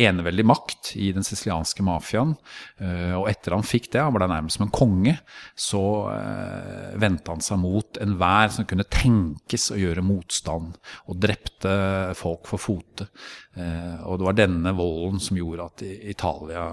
eneveldig 0.00 0.44
makt 0.48 0.92
i 1.00 1.10
den 1.14 1.24
sicilianske 1.26 1.84
mafiaen. 1.84 2.32
Eh, 2.80 3.14
og 3.18 3.28
etter 3.30 3.54
han 3.54 3.66
fikk 3.66 3.90
det, 3.92 4.02
han 4.02 4.14
ble 4.14 4.28
nærmest 4.30 4.58
som 4.58 4.66
en 4.66 4.72
konge, 4.74 5.16
så 5.58 5.82
uh, 6.08 6.96
vendte 7.00 7.32
han 7.32 7.44
seg 7.44 7.60
mot 7.62 8.00
enhver 8.02 8.52
som 8.54 8.66
kunne 8.68 8.86
tenkes 8.90 9.70
å 9.74 9.78
gjøre 9.80 10.04
motstand, 10.06 10.78
og 11.06 11.20
drepte 11.20 11.74
folk 12.18 12.48
for 12.50 12.62
fote. 12.62 13.08
Uh, 13.56 14.00
og 14.08 14.20
det 14.20 14.28
var 14.28 14.38
denne 14.38 14.74
volden 14.78 15.20
som 15.22 15.38
gjorde 15.38 15.68
at 15.68 15.84
Italia 15.86 16.64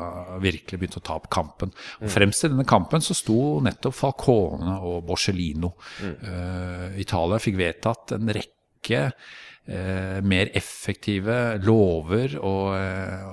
virkelig 0.44 0.80
begynte 0.80 1.02
å 1.02 1.08
ta 1.10 1.18
opp 1.20 1.30
kampen. 1.34 1.74
Og 2.02 2.08
mm. 2.08 2.14
fremst 2.14 2.46
i 2.46 2.52
denne 2.54 2.68
kampen 2.68 3.04
så 3.04 3.18
sto 3.18 3.58
nettopp 3.66 3.98
Falcone 3.98 4.80
og 4.88 5.04
Borsellino. 5.08 5.74
Mm. 6.04 6.96
Italia 7.02 7.40
fikk 7.42 7.58
vedtatt 7.60 8.16
en 8.16 8.32
rekke 8.36 9.08
eh, 9.68 10.20
mer 10.24 10.52
effektive 10.58 11.58
lover 11.64 12.38
og, 12.40 12.74
eh, 12.78 13.28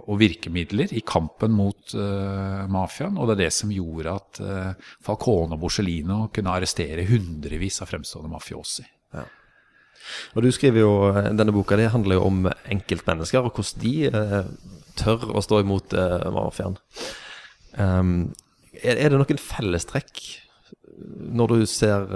og, 0.00 0.14
virkemidler 0.20 0.92
i 0.96 1.02
kampen 1.06 1.54
mot 1.56 1.94
eh, 1.94 2.64
mafiaen. 2.70 3.18
Og 3.18 3.28
det 3.28 3.36
er 3.36 3.42
det 3.44 3.52
som 3.56 3.74
gjorde 3.74 4.16
at 4.16 4.42
eh, 4.44 4.90
Falcone 5.06 5.56
og 5.56 5.62
Borsellino 5.64 6.22
kunne 6.34 6.54
arrestere 6.54 7.06
hundrevis 7.10 7.80
av 7.82 7.90
fremstående 7.92 8.32
mafiosi. 8.32 8.86
Ja. 9.16 9.26
Og 10.34 10.44
du 10.46 10.50
skriver 10.54 10.84
jo, 10.84 10.92
eh, 11.10 11.32
Denne 11.36 11.54
boka 11.54 11.78
det 11.78 11.90
handler 11.94 12.20
jo 12.20 12.28
om 12.28 12.44
enkeltmennesker, 12.50 13.42
og 13.46 13.58
hvordan 13.58 13.82
de 13.82 13.96
eh, 14.10 14.52
tør 15.00 15.30
å 15.34 15.42
stå 15.44 15.62
imot 15.64 15.94
mafiaen. 16.34 16.78
Um, 17.78 18.32
er, 18.74 18.96
er, 18.96 19.12
det 19.12 19.18
noen 19.20 19.38
fellestrekk 19.38 20.18
når 21.30 21.52
du 21.52 21.60
ser 21.70 22.08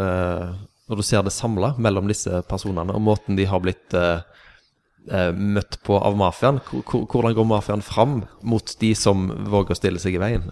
når 0.91 1.01
du 1.01 1.05
ser 1.07 1.23
det 1.25 1.33
samla 1.33 1.75
mellom 1.81 2.09
disse 2.11 2.43
personene, 2.49 2.95
og 2.95 3.05
måten 3.05 3.39
de 3.39 3.47
har 3.49 3.63
blitt 3.65 3.95
eh, 3.97 4.21
eh 5.11 5.31
møtt 5.33 5.79
på 5.85 5.97
av 5.97 6.17
mafiaen. 6.17 6.61
Hvordan 6.65 7.37
går 7.37 7.49
mafiaen 7.49 7.85
fram 7.85 8.23
mot 8.43 8.77
de 8.81 8.93
som 8.99 9.29
våger 9.49 9.75
å 9.75 9.81
stille 9.81 10.03
seg 10.03 10.19
i 10.19 10.23
veien? 10.23 10.51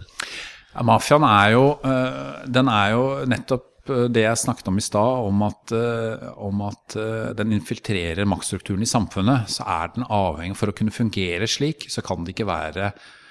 Ja, 0.73 0.85
mafiaen 0.85 1.25
er 1.27 1.53
jo, 1.53 1.67
uh, 1.85 2.41
den 2.49 2.69
er 2.71 2.95
jo 2.95 3.03
nettopp 3.29 3.89
eh, 3.93 4.05
det 4.09 4.25
jeg 4.25 4.41
snakket 4.41 4.71
om 4.71 4.79
i 4.81 4.85
stad, 4.85 5.27
om 5.29 5.43
om 5.43 6.61
at 6.65 6.95
den 7.37 7.53
infiltrerer 7.53 8.25
maktstrukturen 8.25 8.81
i 8.81 8.89
samfunnet, 8.89 9.49
så 9.53 9.65
er 9.69 9.91
den 9.93 10.07
avhengig 10.09 10.57
For 10.57 10.71
å 10.71 10.77
kunne 10.77 10.93
fungere 10.93 11.49
slik, 11.49 11.89
så 11.89 12.01
kan 12.01 12.25
det 12.25 12.33
ikke 12.33 12.49
være 12.49 12.93
Eh, 12.93 13.21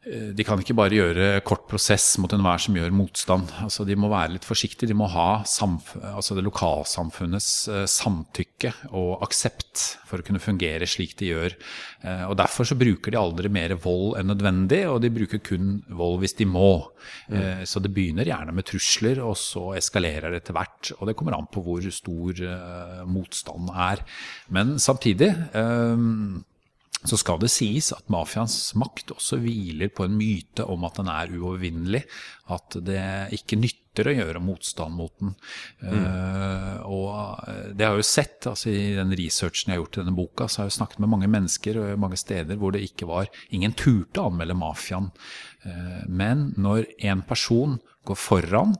de 0.00 0.44
kan 0.48 0.56
ikke 0.56 0.72
bare 0.78 0.96
gjøre 0.96 1.24
kort 1.44 1.66
prosess 1.68 2.14
mot 2.22 2.32
enhver 2.32 2.62
som 2.64 2.76
gjør 2.78 2.94
motstand. 2.96 3.50
Altså, 3.60 3.84
de 3.84 3.98
må 4.00 4.08
være 4.08 4.32
litt 4.38 4.46
forsiktige. 4.48 4.88
De 4.88 4.96
må 4.96 5.04
ha 5.12 5.42
altså 5.42 6.36
det 6.38 6.44
lokalsamfunnets 6.46 7.50
eh, 7.68 7.84
samtykke 7.84 8.72
og 8.96 9.26
aksept 9.26 9.82
for 10.08 10.22
å 10.22 10.24
kunne 10.24 10.40
fungere 10.40 10.88
slik 10.88 11.12
de 11.20 11.28
gjør. 11.34 11.58
Eh, 12.00 12.24
og 12.30 12.38
Derfor 12.40 12.70
så 12.70 12.78
bruker 12.80 13.12
de 13.12 13.20
aldri 13.20 13.52
mer 13.52 13.76
vold 13.76 14.16
enn 14.16 14.32
nødvendig, 14.32 14.86
og 14.88 15.02
de 15.04 15.12
bruker 15.12 15.44
kun 15.44 15.82
vold 15.92 16.22
hvis 16.24 16.38
de 16.40 16.48
må. 16.48 16.72
Mm. 17.28 17.36
Uh, 17.36 17.62
så 17.68 17.80
det 17.84 17.92
begynner 17.92 18.28
gjerne 18.28 18.56
med 18.56 18.70
trusler, 18.70 19.20
og 19.24 19.36
så 19.36 19.74
eskalerer 19.76 20.32
det 20.32 20.40
etter 20.42 20.56
hvert. 20.56 20.94
Og 20.96 21.10
det 21.10 21.16
kommer 21.18 21.36
an 21.36 21.48
på 21.52 21.60
hvor 21.64 21.84
stor 21.92 22.40
motstanden 23.08 23.68
er. 23.76 24.00
Men 24.48 24.78
samtidig 24.80 25.34
så 27.00 27.16
skal 27.16 27.38
det 27.40 27.48
sies 27.48 27.90
at 27.96 28.10
mafiaens 28.12 28.74
makt 28.76 29.14
også 29.14 29.38
hviler 29.40 29.88
på 29.94 30.04
en 30.04 30.16
myte 30.18 30.66
om 30.68 30.82
at 30.84 30.98
den 31.00 31.08
er 31.08 31.32
uovervinnelig. 31.32 32.02
At 32.52 32.76
det 32.84 33.00
ikke 33.38 33.56
nytter 33.56 34.10
å 34.10 34.14
gjøre 34.18 34.42
motstand 34.44 34.98
mot 34.98 35.12
den. 35.22 35.32
Mm. 35.80 35.94
Uh, 35.94 36.76
og 36.90 37.48
eh, 37.48 37.70
det 37.72 37.86
har 37.86 37.96
jeg 37.96 38.04
jo 38.04 38.08
sett 38.10 38.48
altså 38.50 38.72
i 38.72 38.82
den 38.98 39.14
researchen 39.16 39.72
jeg 39.72 39.78
har 39.78 39.82
gjort 39.84 39.96
i 39.96 40.02
denne 40.02 40.16
boka, 40.18 40.48
så 40.48 40.60
har 40.60 40.68
jeg 40.68 40.76
snakket 40.76 41.00
med 41.00 41.12
mange 41.14 41.30
mennesker 41.32 41.80
og 41.80 42.02
mange 42.02 42.20
steder 42.20 42.60
hvor 42.60 42.76
det 42.76 42.84
ikke 42.84 43.08
var 43.08 43.30
Ingen 43.56 43.72
turte 43.78 44.20
å 44.20 44.28
anmelde 44.28 44.58
mafiaen. 44.60 45.08
Uh, 45.64 46.02
men 46.06 46.50
når 46.60 46.84
en 47.12 47.24
person 47.24 47.78
går 48.08 48.18
foran, 48.18 48.74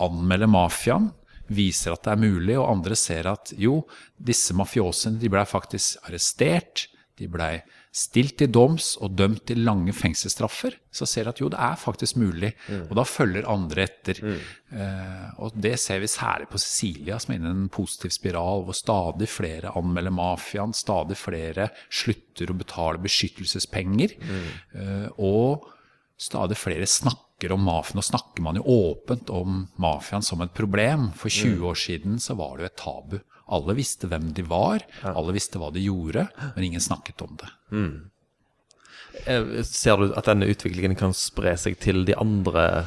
anmelder 0.00 0.48
mafiaen, 0.48 1.10
viser 1.50 1.92
at 1.92 2.06
det 2.06 2.14
er 2.14 2.22
mulig, 2.22 2.56
og 2.56 2.70
andre 2.70 2.96
ser 2.96 3.28
at 3.28 3.52
jo, 3.58 3.82
disse 4.16 4.54
mafiosene 4.56 5.20
de 5.20 5.28
ble 5.32 5.44
faktisk 5.48 6.06
arrestert 6.08 6.86
de 7.20 7.28
blei 7.30 7.52
stilt 7.90 8.36
til 8.38 8.50
doms 8.54 8.92
og 9.02 9.16
dømt 9.18 9.42
til 9.50 9.64
lange 9.66 9.92
fengselsstraffer, 9.96 10.76
så 10.94 11.06
ser 11.08 11.26
de 11.26 11.32
at 11.34 11.40
jo, 11.42 11.48
det 11.52 11.58
er 11.60 11.78
faktisk 11.78 12.18
mulig. 12.22 12.52
Og 12.88 12.94
da 12.98 13.04
følger 13.06 13.48
andre 13.50 13.86
etter. 13.88 14.20
Eh, 14.70 15.40
og 15.42 15.56
det 15.58 15.74
ser 15.82 16.02
vi 16.02 16.10
særlig 16.10 16.48
på 16.52 16.60
Sicilia, 16.62 17.18
som 17.18 17.34
er 17.34 17.40
inne 17.40 17.50
i 17.50 17.56
en 17.64 17.72
positiv 17.72 18.14
spiral, 18.14 18.64
hvor 18.66 18.78
stadig 18.78 19.28
flere 19.30 19.74
anmelder 19.78 20.14
mafiaen, 20.14 20.74
stadig 20.76 21.18
flere 21.18 21.70
slutter 21.88 22.52
å 22.52 22.58
betale 22.60 23.02
beskyttelsespenger. 23.02 24.16
Eh, 24.74 25.08
og 25.18 25.66
stadig 26.20 26.58
flere 26.60 26.86
snakker 26.86 27.56
om 27.56 27.66
mafiaen. 27.66 27.98
Nå 27.98 28.06
snakker 28.06 28.44
man 28.44 28.60
jo 28.60 28.66
åpent 28.70 29.32
om 29.34 29.64
mafiaen 29.82 30.24
som 30.24 30.42
et 30.44 30.54
problem. 30.54 31.10
For 31.18 31.32
20 31.32 31.66
år 31.72 31.82
siden 31.88 32.22
så 32.22 32.38
var 32.38 32.56
det 32.56 32.68
jo 32.68 32.70
et 32.70 32.80
tabu. 32.84 33.20
Alle 33.50 33.74
visste 33.78 34.06
hvem 34.10 34.30
de 34.36 34.44
var, 34.46 34.84
alle 35.02 35.34
visste 35.34 35.58
hva 35.60 35.72
de 35.74 35.82
gjorde, 35.84 36.26
men 36.54 36.66
ingen 36.68 36.82
snakket 36.84 37.22
om 37.26 37.36
det. 37.40 37.50
Mm. 37.74 38.10
Ser 39.66 39.98
du 39.98 40.12
at 40.14 40.28
denne 40.30 40.48
utviklingen 40.50 40.94
kan 40.98 41.14
spre 41.16 41.56
seg 41.58 41.78
til 41.82 42.04
de 42.06 42.14
andre 42.14 42.86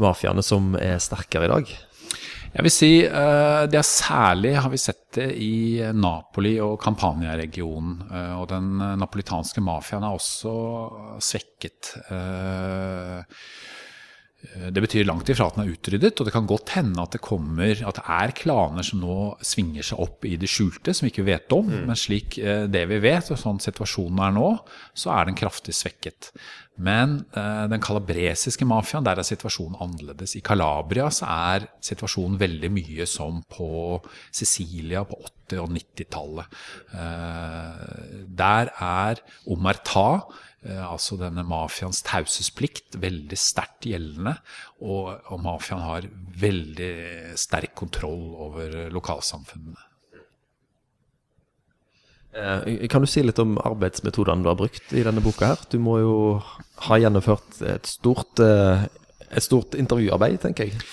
mafiaene 0.00 0.44
som 0.44 0.74
er 0.78 1.00
sterkere 1.02 1.48
i 1.48 1.52
dag? 1.54 1.72
Jeg 2.50 2.66
vil 2.66 2.72
si 2.74 2.90
eh, 3.06 3.64
det 3.70 3.78
er 3.78 3.86
særlig 3.86 4.56
har 4.58 4.72
vi 4.72 4.78
sett 4.82 5.04
det 5.14 5.28
i 5.38 5.78
Napoli 5.94 6.56
og 6.58 6.80
Campania-regionen. 6.82 7.92
eh, 8.10 8.32
Og 8.40 8.48
den 8.50 8.72
eh, 8.82 8.96
napolitanske 8.98 9.62
mafiaen 9.62 10.06
er 10.06 10.16
også 10.16 10.54
svekket. 11.22 11.92
Eh, 14.40 14.70
Det 14.72 14.80
betyr 14.80 15.04
langt 15.04 15.28
ifra 15.28 15.46
at 15.50 15.56
den 15.58 15.66
er 15.66 15.74
utryddet, 15.74 16.20
og 16.20 16.26
det 16.26 16.32
kan 16.32 16.46
godt 16.48 16.72
hende 16.78 17.02
at 17.02 17.12
det 17.12 17.20
kommer 17.24 17.74
at 17.86 17.98
det 18.00 18.06
er 18.08 18.32
klaner 18.36 18.86
som 18.86 19.02
nå 19.02 19.18
svinger 19.44 19.84
seg 19.84 20.00
opp 20.00 20.24
i 20.24 20.36
det 20.40 20.48
skjulte, 20.48 20.94
som 20.96 21.06
vi 21.06 21.12
ikke 21.12 21.26
vet 21.28 21.52
om. 21.52 21.68
Men 21.88 21.98
slik 21.98 22.38
eh, 22.38 22.64
det 22.70 22.86
vi 22.88 23.00
vet, 23.04 23.30
og 23.30 23.40
sånn 23.40 23.60
situasjonen 23.60 24.22
er 24.28 24.34
nå, 24.38 24.48
så 24.96 25.12
er 25.18 25.28
den 25.28 25.38
kraftig 25.38 25.74
svekket. 25.76 26.30
Men 26.80 27.18
eh, 27.36 27.66
den 27.68 27.82
kalabresiske 27.84 28.64
mafiaen, 28.64 29.04
der 29.04 29.20
er 29.20 29.26
situasjonen 29.28 29.76
annerledes. 29.84 30.32
I 30.38 30.44
Calabria 30.46 31.10
så 31.12 31.28
er 31.28 31.66
situasjonen 31.84 32.38
veldig 32.40 32.70
mye 32.72 33.04
som 33.10 33.42
på 33.52 34.00
Sicilia 34.32 35.02
på 35.04 35.18
80- 35.52 35.60
og 35.60 35.74
90-tallet. 35.76 36.60
Eh, 36.96 38.24
der 38.40 38.72
er 38.80 39.20
omerta, 39.50 40.22
altså 40.60 41.16
denne 41.20 41.44
mafiaens 41.48 42.02
taushetsplikt, 42.04 42.98
veldig 43.00 43.38
sterkt 43.40 43.86
gjeldende. 43.88 44.34
Og, 44.84 45.14
og 45.32 45.44
mafiaen 45.44 45.84
har 45.86 46.08
veldig 46.40 46.90
sterk 47.40 47.72
kontroll 47.80 48.34
over 48.48 48.90
lokalsamfunnene. 48.92 49.86
Eh, 52.30 52.88
Kan 52.88 53.02
du 53.02 53.08
si 53.10 53.22
litt 53.24 53.40
om 53.42 53.56
arbeidsmetodene 53.58 54.44
du 54.44 54.50
har 54.52 54.58
brukt 54.58 54.92
i 54.94 55.02
denne 55.06 55.22
boka 55.24 55.52
her? 55.52 55.64
Du 55.70 55.80
må 55.82 55.98
jo 55.98 56.16
ha 56.86 56.98
gjennomført 57.00 57.62
et 57.66 57.88
stort, 57.90 58.38
eh, 58.38 58.86
et 59.30 59.42
stort 59.42 59.74
intervjuarbeid, 59.74 60.40
tenker 60.44 60.68
jeg. 60.68 60.84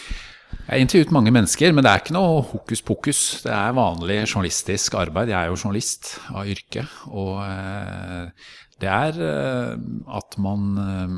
Jeg 0.67 0.71
har 0.71 0.81
intervjuet 0.83 1.11
mange 1.15 1.31
mennesker, 1.31 1.73
men 1.75 1.83
det 1.83 1.91
er 1.91 2.01
ikke 2.01 2.15
noe 2.15 2.41
hokus 2.49 2.81
pokus. 2.81 3.19
Det 3.43 3.51
er 3.51 3.75
vanlig 3.75 4.17
journalistisk 4.25 4.95
arbeid. 4.99 5.29
Jeg 5.31 5.37
er 5.39 5.51
jo 5.51 5.59
journalist 5.59 6.13
av 6.31 6.47
yrke. 6.47 6.87
Og 7.11 7.43
eh, 7.43 8.47
det 8.81 8.89
er 8.89 9.15
eh, 9.25 9.71
at 10.19 10.37
man 10.41 10.65
eh, 10.81 11.15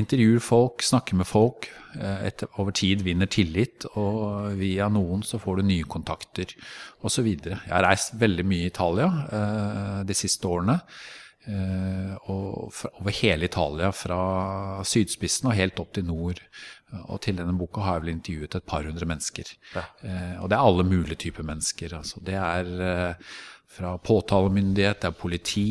intervjuer 0.00 0.42
folk, 0.42 0.82
snakker 0.82 1.18
med 1.20 1.28
folk, 1.30 1.68
eh, 1.94 2.24
etter, 2.26 2.50
over 2.58 2.74
tid 2.74 3.04
vinner 3.06 3.30
tillit, 3.30 3.86
og 3.94 4.56
via 4.58 4.88
noen 4.90 5.22
så 5.26 5.38
får 5.42 5.60
du 5.60 5.68
nye 5.68 5.86
kontakter 5.86 6.56
osv. 7.06 7.28
Jeg 7.30 7.60
har 7.70 7.86
reist 7.86 8.16
veldig 8.18 8.46
mye 8.48 8.66
i 8.66 8.72
Italia 8.72 10.02
de 10.06 10.16
siste 10.16 10.48
årene. 10.50 10.80
Og 12.28 12.74
over 12.98 13.14
hele 13.22 13.46
Italia, 13.46 13.88
fra 13.94 14.18
sydspissen 14.84 15.48
og 15.48 15.56
helt 15.56 15.78
opp 15.80 15.94
til 15.96 16.04
nord. 16.04 16.42
Og 17.06 17.22
til 17.24 17.38
denne 17.38 17.54
boka 17.56 17.84
har 17.86 17.96
jeg 17.96 18.04
vel 18.04 18.12
intervjuet 18.16 18.58
et 18.58 18.66
par 18.68 18.84
hundre 18.84 19.08
mennesker. 19.08 19.54
Ja. 19.76 19.84
og 20.42 20.50
det 20.50 20.58
er 20.58 20.66
alle 20.66 20.84
mulige 20.88 21.22
typer 21.28 21.46
mennesker. 21.46 21.94
Altså. 22.02 22.20
Det 22.26 22.36
er 22.36 23.14
fra 23.68 23.92
påtalemyndighet, 24.00 25.02
det 25.02 25.10
er 25.10 25.16
politi, 25.16 25.66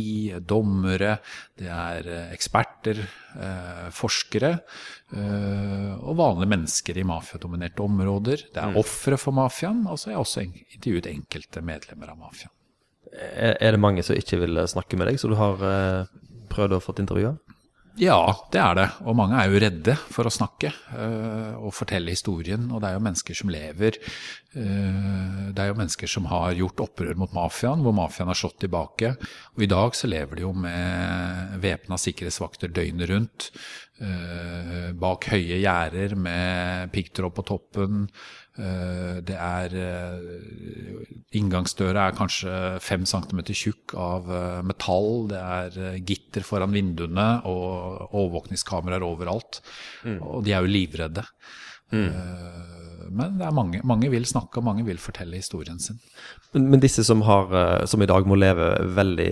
dommere, 0.46 1.18
det 1.58 1.70
er 1.74 2.10
eh, 2.14 2.30
eksperter, 2.36 3.02
eh, 3.34 3.88
forskere 3.96 4.52
eh, 4.54 5.96
og 5.98 6.20
vanlige 6.20 6.52
mennesker 6.54 7.02
i 7.02 7.08
mafiadominerte 7.08 7.84
områder. 7.84 8.46
Det 8.54 8.64
er 8.64 8.78
ofre 8.80 9.18
for 9.20 9.36
mafiaen, 9.38 9.84
og 9.90 9.98
så 9.98 10.12
har 10.12 10.18
jeg 10.18 10.26
også 10.28 10.46
intervjuet 10.46 11.12
enkelte 11.12 11.66
medlemmer 11.66 12.14
av 12.14 12.22
mafiaen. 12.22 12.54
Er 13.18 13.74
det 13.74 13.82
mange 13.82 14.04
som 14.04 14.18
ikke 14.20 14.38
vil 14.44 14.60
snakke 14.70 14.98
med 15.00 15.10
deg, 15.10 15.18
så 15.18 15.30
du 15.32 15.38
har 15.40 15.62
prøvd 16.52 16.76
å 16.76 16.84
få 16.84 16.94
intervjue? 17.02 17.32
Ja, 17.98 18.20
det 18.54 18.60
er 18.62 18.76
det. 18.78 18.88
Og 19.10 19.16
mange 19.18 19.40
er 19.40 19.50
jo 19.50 19.62
redde 19.64 19.96
for 20.12 20.28
å 20.28 20.34
snakke 20.34 20.70
og 21.56 21.72
fortelle 21.74 22.14
historien. 22.14 22.68
Og 22.68 22.84
det 22.84 22.92
er 22.92 22.98
jo 22.98 23.06
mennesker 23.08 23.40
som 23.40 23.50
lever 23.50 23.98
Det 24.58 25.62
er 25.62 25.70
jo 25.70 25.78
mennesker 25.78 26.10
som 26.10 26.28
har 26.32 26.56
gjort 26.58 26.82
opprør 26.88 27.18
mot 27.20 27.34
mafiaen, 27.36 27.84
hvor 27.86 27.96
mafiaen 27.96 28.32
har 28.32 28.38
slått 28.38 28.60
tilbake. 28.64 29.14
Og 29.56 29.66
i 29.66 29.70
dag 29.70 29.96
så 29.98 30.10
lever 30.10 30.40
de 30.40 30.46
jo 30.46 30.54
med 30.54 31.58
væpna 31.64 32.00
sikkerhetsvakter 32.02 32.74
døgnet 32.74 33.10
rundt. 33.12 33.52
øh, 34.02 34.94
bak 34.94 35.26
høye 35.32 35.58
gjerder 35.58 36.16
med 36.16 36.92
piggtråd 36.94 37.34
på 37.34 37.46
toppen. 37.46 38.08
Øh, 38.58 39.22
det 39.26 39.38
er 39.38 39.78
Inngangsdøra 41.38 42.08
er 42.08 42.18
kanskje 42.18 42.80
fem 42.82 43.06
centimeter 43.06 43.58
tjukk 43.58 43.94
av 43.98 44.30
metall. 44.66 45.28
Det 45.30 45.42
er 45.42 46.02
gitter 46.02 46.46
foran 46.46 46.74
vinduene 46.74 47.30
og 47.46 48.14
overvåkningskameraer 48.14 49.06
overalt. 49.06 49.62
Og 50.22 50.46
de 50.46 50.54
er 50.54 50.66
jo 50.66 50.76
livredde. 50.78 51.26
Eh, 51.94 52.87
Men 53.10 53.38
det 53.40 53.46
er 53.48 53.56
mange, 53.56 53.82
mange 53.88 54.10
vil 54.12 54.26
snakke, 54.28 54.60
og 54.60 54.68
mange 54.68 54.86
vil 54.88 55.00
fortelle 55.02 55.40
historien 55.40 55.80
sin. 55.80 56.00
Men, 56.54 56.70
men 56.74 56.84
disse 56.84 57.06
som, 57.08 57.24
har, 57.28 57.54
eh, 57.54 57.86
som 57.90 58.02
i 58.04 58.10
dag 58.10 58.28
må 58.28 58.38
leve 58.40 58.74
veldig 58.98 59.32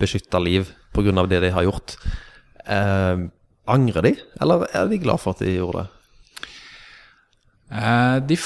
beskytta 0.00 0.40
liv 0.42 0.70
pga. 0.94 1.26
det 1.30 1.42
de 1.42 1.52
har 1.54 1.66
gjort, 1.66 1.96
eh, 2.66 3.26
angrer 3.66 4.02
de, 4.02 4.14
eller 4.40 4.66
er 4.72 4.88
de 4.88 4.98
glad 4.98 5.20
for 5.20 5.34
at 5.34 5.44
de 5.44 5.56
gjorde 5.56 5.84
det? 5.84 6.48
Eh, 7.72 8.18
De 8.28 8.36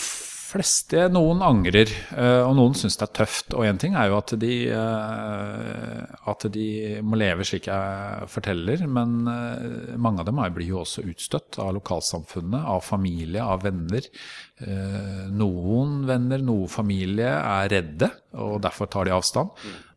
fleste, 0.49 1.05
noen 1.13 1.43
angrer, 1.45 1.91
eh, 2.17 2.43
og 2.45 2.55
noen 2.57 2.77
syns 2.77 2.97
det 2.99 3.07
er 3.09 3.15
tøft. 3.21 3.55
Og 3.57 3.67
én 3.69 3.79
ting 3.81 3.97
er 3.99 4.09
jo 4.11 4.19
at 4.19 4.33
de, 4.41 4.53
eh, 4.73 6.03
at 6.33 6.47
de 6.55 6.69
må 7.05 7.19
leve 7.21 7.47
slik 7.47 7.69
jeg 7.69 8.29
forteller, 8.33 8.87
men 8.89 9.19
eh, 9.29 9.97
mange 10.01 10.25
av 10.25 10.29
dem 10.31 10.41
blir 10.57 10.73
jo 10.73 10.83
også 10.83 11.05
utstøtt 11.11 11.61
av 11.63 11.75
lokalsamfunnet, 11.77 12.63
av 12.65 12.85
familie, 12.87 13.45
av 13.45 13.67
venner. 13.67 14.09
Noen 15.39 16.01
venner, 16.09 16.41
noen 16.43 16.71
familie 16.73 17.29
er 17.31 17.69
redde, 17.71 18.09
og 18.43 18.57
derfor 18.65 18.91
tar 18.91 19.07
de 19.07 19.15
avstand. 19.15 19.53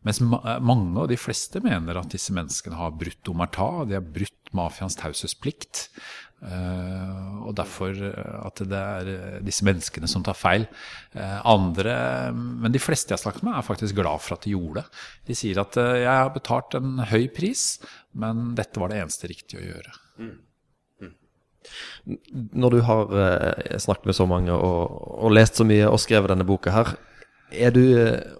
Mens 0.06 0.20
mange 0.22 1.02
og 1.02 1.10
de 1.10 1.18
fleste 1.18 1.58
mener 1.64 1.98
at 1.98 2.14
disse 2.14 2.34
menneskene 2.34 2.78
har 2.78 2.94
brutt 2.94 3.30
omerta, 3.32 3.68
de 3.90 3.98
har 3.98 4.06
brutt 4.06 4.54
mafiaens 4.54 4.98
taushetsplikt. 5.00 5.88
Eh, 6.42 7.42
og 7.46 7.52
derfor 7.54 7.94
eh, 7.94 8.38
at 8.42 8.62
det 8.66 8.78
er 8.78 9.10
eh, 9.12 9.34
disse 9.46 9.62
menneskene 9.66 10.08
som 10.10 10.24
tar 10.26 10.38
feil. 10.38 10.66
Andre, 11.14 11.94
men 12.34 12.72
de 12.74 12.80
fleste 12.82 13.12
jeg 13.12 13.20
har 13.20 13.24
snakket 13.26 13.44
med, 13.46 13.56
er 13.58 13.66
faktisk 13.66 13.98
glad 13.98 14.22
for 14.24 14.36
at 14.36 14.46
de 14.46 14.54
gjorde 14.54 14.80
det. 14.80 15.02
De 15.28 15.36
sier 15.38 15.60
at 15.62 15.76
jeg 15.76 16.08
har 16.08 16.32
betalt 16.34 16.78
en 16.78 17.04
høy 17.10 17.28
pris, 17.34 17.76
men 18.16 18.54
dette 18.58 18.80
var 18.80 18.90
det 18.90 19.02
eneste 19.02 19.30
riktige 19.30 19.60
å 19.60 19.68
gjøre. 19.68 19.94
Når 22.64 22.74
du 22.74 22.80
har 22.88 23.12
snakket 23.78 24.08
med 24.08 24.18
så 24.18 24.26
mange 24.26 24.56
og, 24.56 24.96
og 25.22 25.36
lest 25.36 25.60
så 25.60 25.68
mye 25.68 25.86
og 25.90 26.00
skrevet 26.02 26.32
denne 26.32 26.48
boka 26.48 26.74
her, 26.74 26.96
er 27.52 27.74
du 27.76 27.84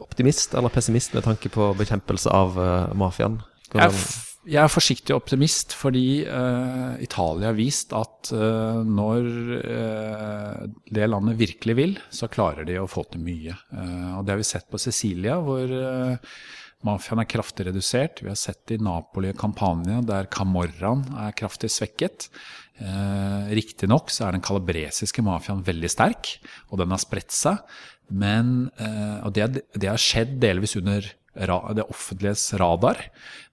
optimist 0.00 0.56
eller 0.56 0.72
pessimist 0.72 1.12
med 1.14 1.28
tanke 1.28 1.52
på 1.52 1.70
bekjempelse 1.78 2.32
av 2.32 2.56
mafiaen? 2.96 3.42
Jeg 3.76 4.31
jeg 4.42 4.58
er 4.58 4.72
forsiktig 4.72 5.14
optimist 5.14 5.74
fordi 5.78 6.24
uh, 6.26 6.98
Italia 7.02 7.50
har 7.52 7.58
vist 7.58 7.92
at 7.94 8.32
uh, 8.34 8.80
når 8.82 9.28
uh, 9.62 10.64
det 10.90 11.06
landet 11.10 11.38
virkelig 11.38 11.76
vil, 11.78 11.94
så 12.10 12.30
klarer 12.32 12.66
de 12.66 12.80
å 12.80 12.88
få 12.90 13.04
til 13.10 13.22
mye. 13.22 13.54
Og 14.16 14.26
det 14.26 14.34
har 14.34 14.40
vi 14.40 14.48
sett 14.48 14.66
på 14.70 14.80
Sicilia, 14.82 15.38
hvor 15.42 15.70
mafiaen 16.86 17.22
er 17.22 17.30
kraftig 17.30 17.68
redusert. 17.68 18.24
Vi 18.24 18.30
har 18.30 18.38
sett 18.38 18.64
det 18.68 18.80
i 18.80 18.82
Napoli 18.82 19.30
og 19.30 19.38
Campania, 19.38 20.00
der 20.06 20.28
Camorraen 20.32 21.06
er 21.22 21.34
kraftig 21.38 21.70
svekket. 21.72 22.28
Eh, 22.82 23.52
Riktignok 23.54 24.10
så 24.10 24.26
er 24.26 24.36
den 24.36 24.44
kalabresiske 24.44 25.24
mafiaen 25.24 25.62
veldig 25.66 25.90
sterk, 25.92 26.34
og 26.70 26.82
den 26.82 26.94
har 26.94 27.02
spredt 27.02 27.34
seg. 27.34 27.62
Men, 28.12 28.66
og 29.22 29.30
det, 29.32 29.62
det 29.78 29.88
har 29.88 30.00
skjedd 30.00 30.34
delvis 30.42 30.74
under 30.76 31.06
det 31.32 31.84
offentliges 31.88 32.54
radar. 32.60 32.98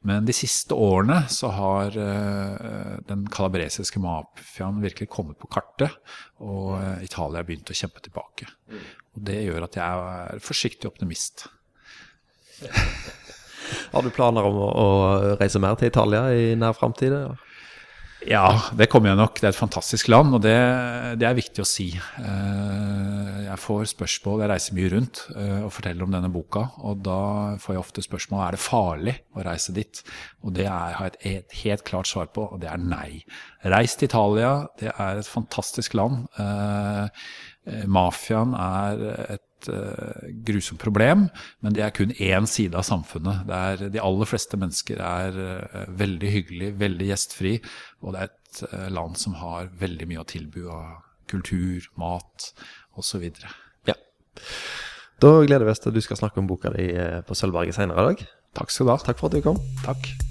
Men 0.01 0.25
de 0.27 0.33
siste 0.35 0.75
årene 0.75 1.21
så 1.31 1.51
har 1.55 1.95
eh, 1.95 2.97
den 3.07 3.25
kalabresiske 3.31 3.99
mafiaen 4.03 4.81
virkelig 4.83 5.09
kommet 5.11 5.39
på 5.39 5.47
kartet, 5.51 5.95
og 6.39 6.75
eh, 6.79 7.05
Italia 7.07 7.39
har 7.39 7.47
begynt 7.47 7.71
å 7.71 7.77
kjempe 7.77 8.03
tilbake. 8.03 8.49
Og 9.15 9.23
det 9.29 9.41
gjør 9.45 9.67
at 9.67 9.79
jeg 9.79 10.09
er 10.15 10.43
forsiktig 10.43 10.91
optimist. 10.91 11.47
Har 13.93 14.01
du 14.01 14.09
planer 14.09 14.45
om 14.45 14.57
å, 14.57 14.69
å 14.69 14.87
reise 15.39 15.61
mer 15.61 15.75
til 15.77 15.91
Italia 15.91 16.25
i 16.33 16.55
nær 16.57 16.75
framtid? 16.77 17.13
Ja, 18.27 18.71
det 18.75 18.89
kommer 18.91 19.13
jeg 19.13 19.19
nok. 19.19 19.37
Det 19.39 19.47
er 19.47 19.53
et 19.53 19.57
fantastisk 19.57 20.09
land, 20.11 20.33
og 20.35 20.41
det, 20.43 20.55
det 21.21 21.27
er 21.27 21.37
viktig 21.37 21.63
å 21.63 21.67
si. 21.67 21.87
Eh, 21.95 23.37
jeg 23.45 23.61
får 23.63 23.85
spørsmål, 23.93 24.43
jeg 24.43 24.51
reiser 24.51 24.75
mye 24.75 24.89
rundt 24.91 25.21
eh, 25.35 25.61
og 25.63 25.71
forteller 25.71 26.03
om 26.03 26.11
denne 26.17 26.31
boka. 26.33 26.65
Og 26.83 26.99
da 27.05 27.21
får 27.63 27.75
jeg 27.75 27.83
ofte 27.83 28.03
spørsmål 28.03 28.43
er 28.43 28.57
det 28.57 28.61
farlig 28.63 29.15
å 29.39 29.45
reise 29.47 29.75
dit. 29.75 30.03
Og 30.43 30.51
det 30.57 30.67
er, 30.67 30.97
har 30.99 31.13
jeg 31.13 31.39
et 31.45 31.57
helt 31.61 31.85
klart 31.87 32.11
svar 32.11 32.27
på, 32.35 32.43
og 32.43 32.59
det 32.59 32.67
er 32.73 32.83
nei. 32.83 33.21
Reis 33.71 33.95
til 33.95 34.11
Italia, 34.11 34.53
det 34.81 34.91
er 34.91 35.21
et 35.21 35.31
fantastisk 35.31 35.95
land. 35.95 36.27
Eh, 36.43 37.29
mafiaen 37.87 38.57
er 38.59 39.39
et 39.59 40.33
grusomt 40.47 40.81
problem, 40.81 41.27
men 41.61 41.75
det 41.75 41.83
er 41.85 41.93
kun 41.95 42.13
én 42.15 42.47
side 42.49 42.77
av 42.77 42.87
samfunnet. 42.87 43.49
Er, 43.49 43.85
de 43.91 44.01
aller 44.03 44.29
fleste 44.29 44.59
mennesker 44.59 45.01
er 45.03 45.39
veldig 45.99 46.31
hyggelige, 46.35 46.77
veldig 46.79 47.11
gjestfri, 47.11 47.57
og 48.03 48.15
det 48.15 48.23
er 48.23 48.31
et 48.31 48.63
land 48.95 49.19
som 49.19 49.37
har 49.41 49.71
veldig 49.79 50.09
mye 50.09 50.23
å 50.23 50.29
tilby 50.29 50.65
av 50.69 50.99
kultur, 51.29 51.85
mat 51.99 52.51
osv. 52.97 53.27
Ja. 53.89 53.97
Da 55.19 55.35
gleder 55.43 55.67
vi 55.67 55.75
oss 55.75 55.83
til 55.83 55.91
at 55.91 55.99
du 55.99 56.03
skal 56.05 56.21
snakke 56.21 56.41
om 56.41 56.49
boka 56.49 56.73
di 56.75 56.89
på 57.27 57.37
Sølvberget 57.37 57.77
senere 57.77 58.01
i 58.01 58.09
dag. 58.13 58.25
Takk 58.57 58.73
skal 58.73 58.89
du 58.89 58.95
ha. 58.95 58.99
Takk 59.03 59.21
for 59.21 59.29
at 59.29 59.37
du 59.37 59.45
kom. 59.45 59.61
Takk. 59.85 60.28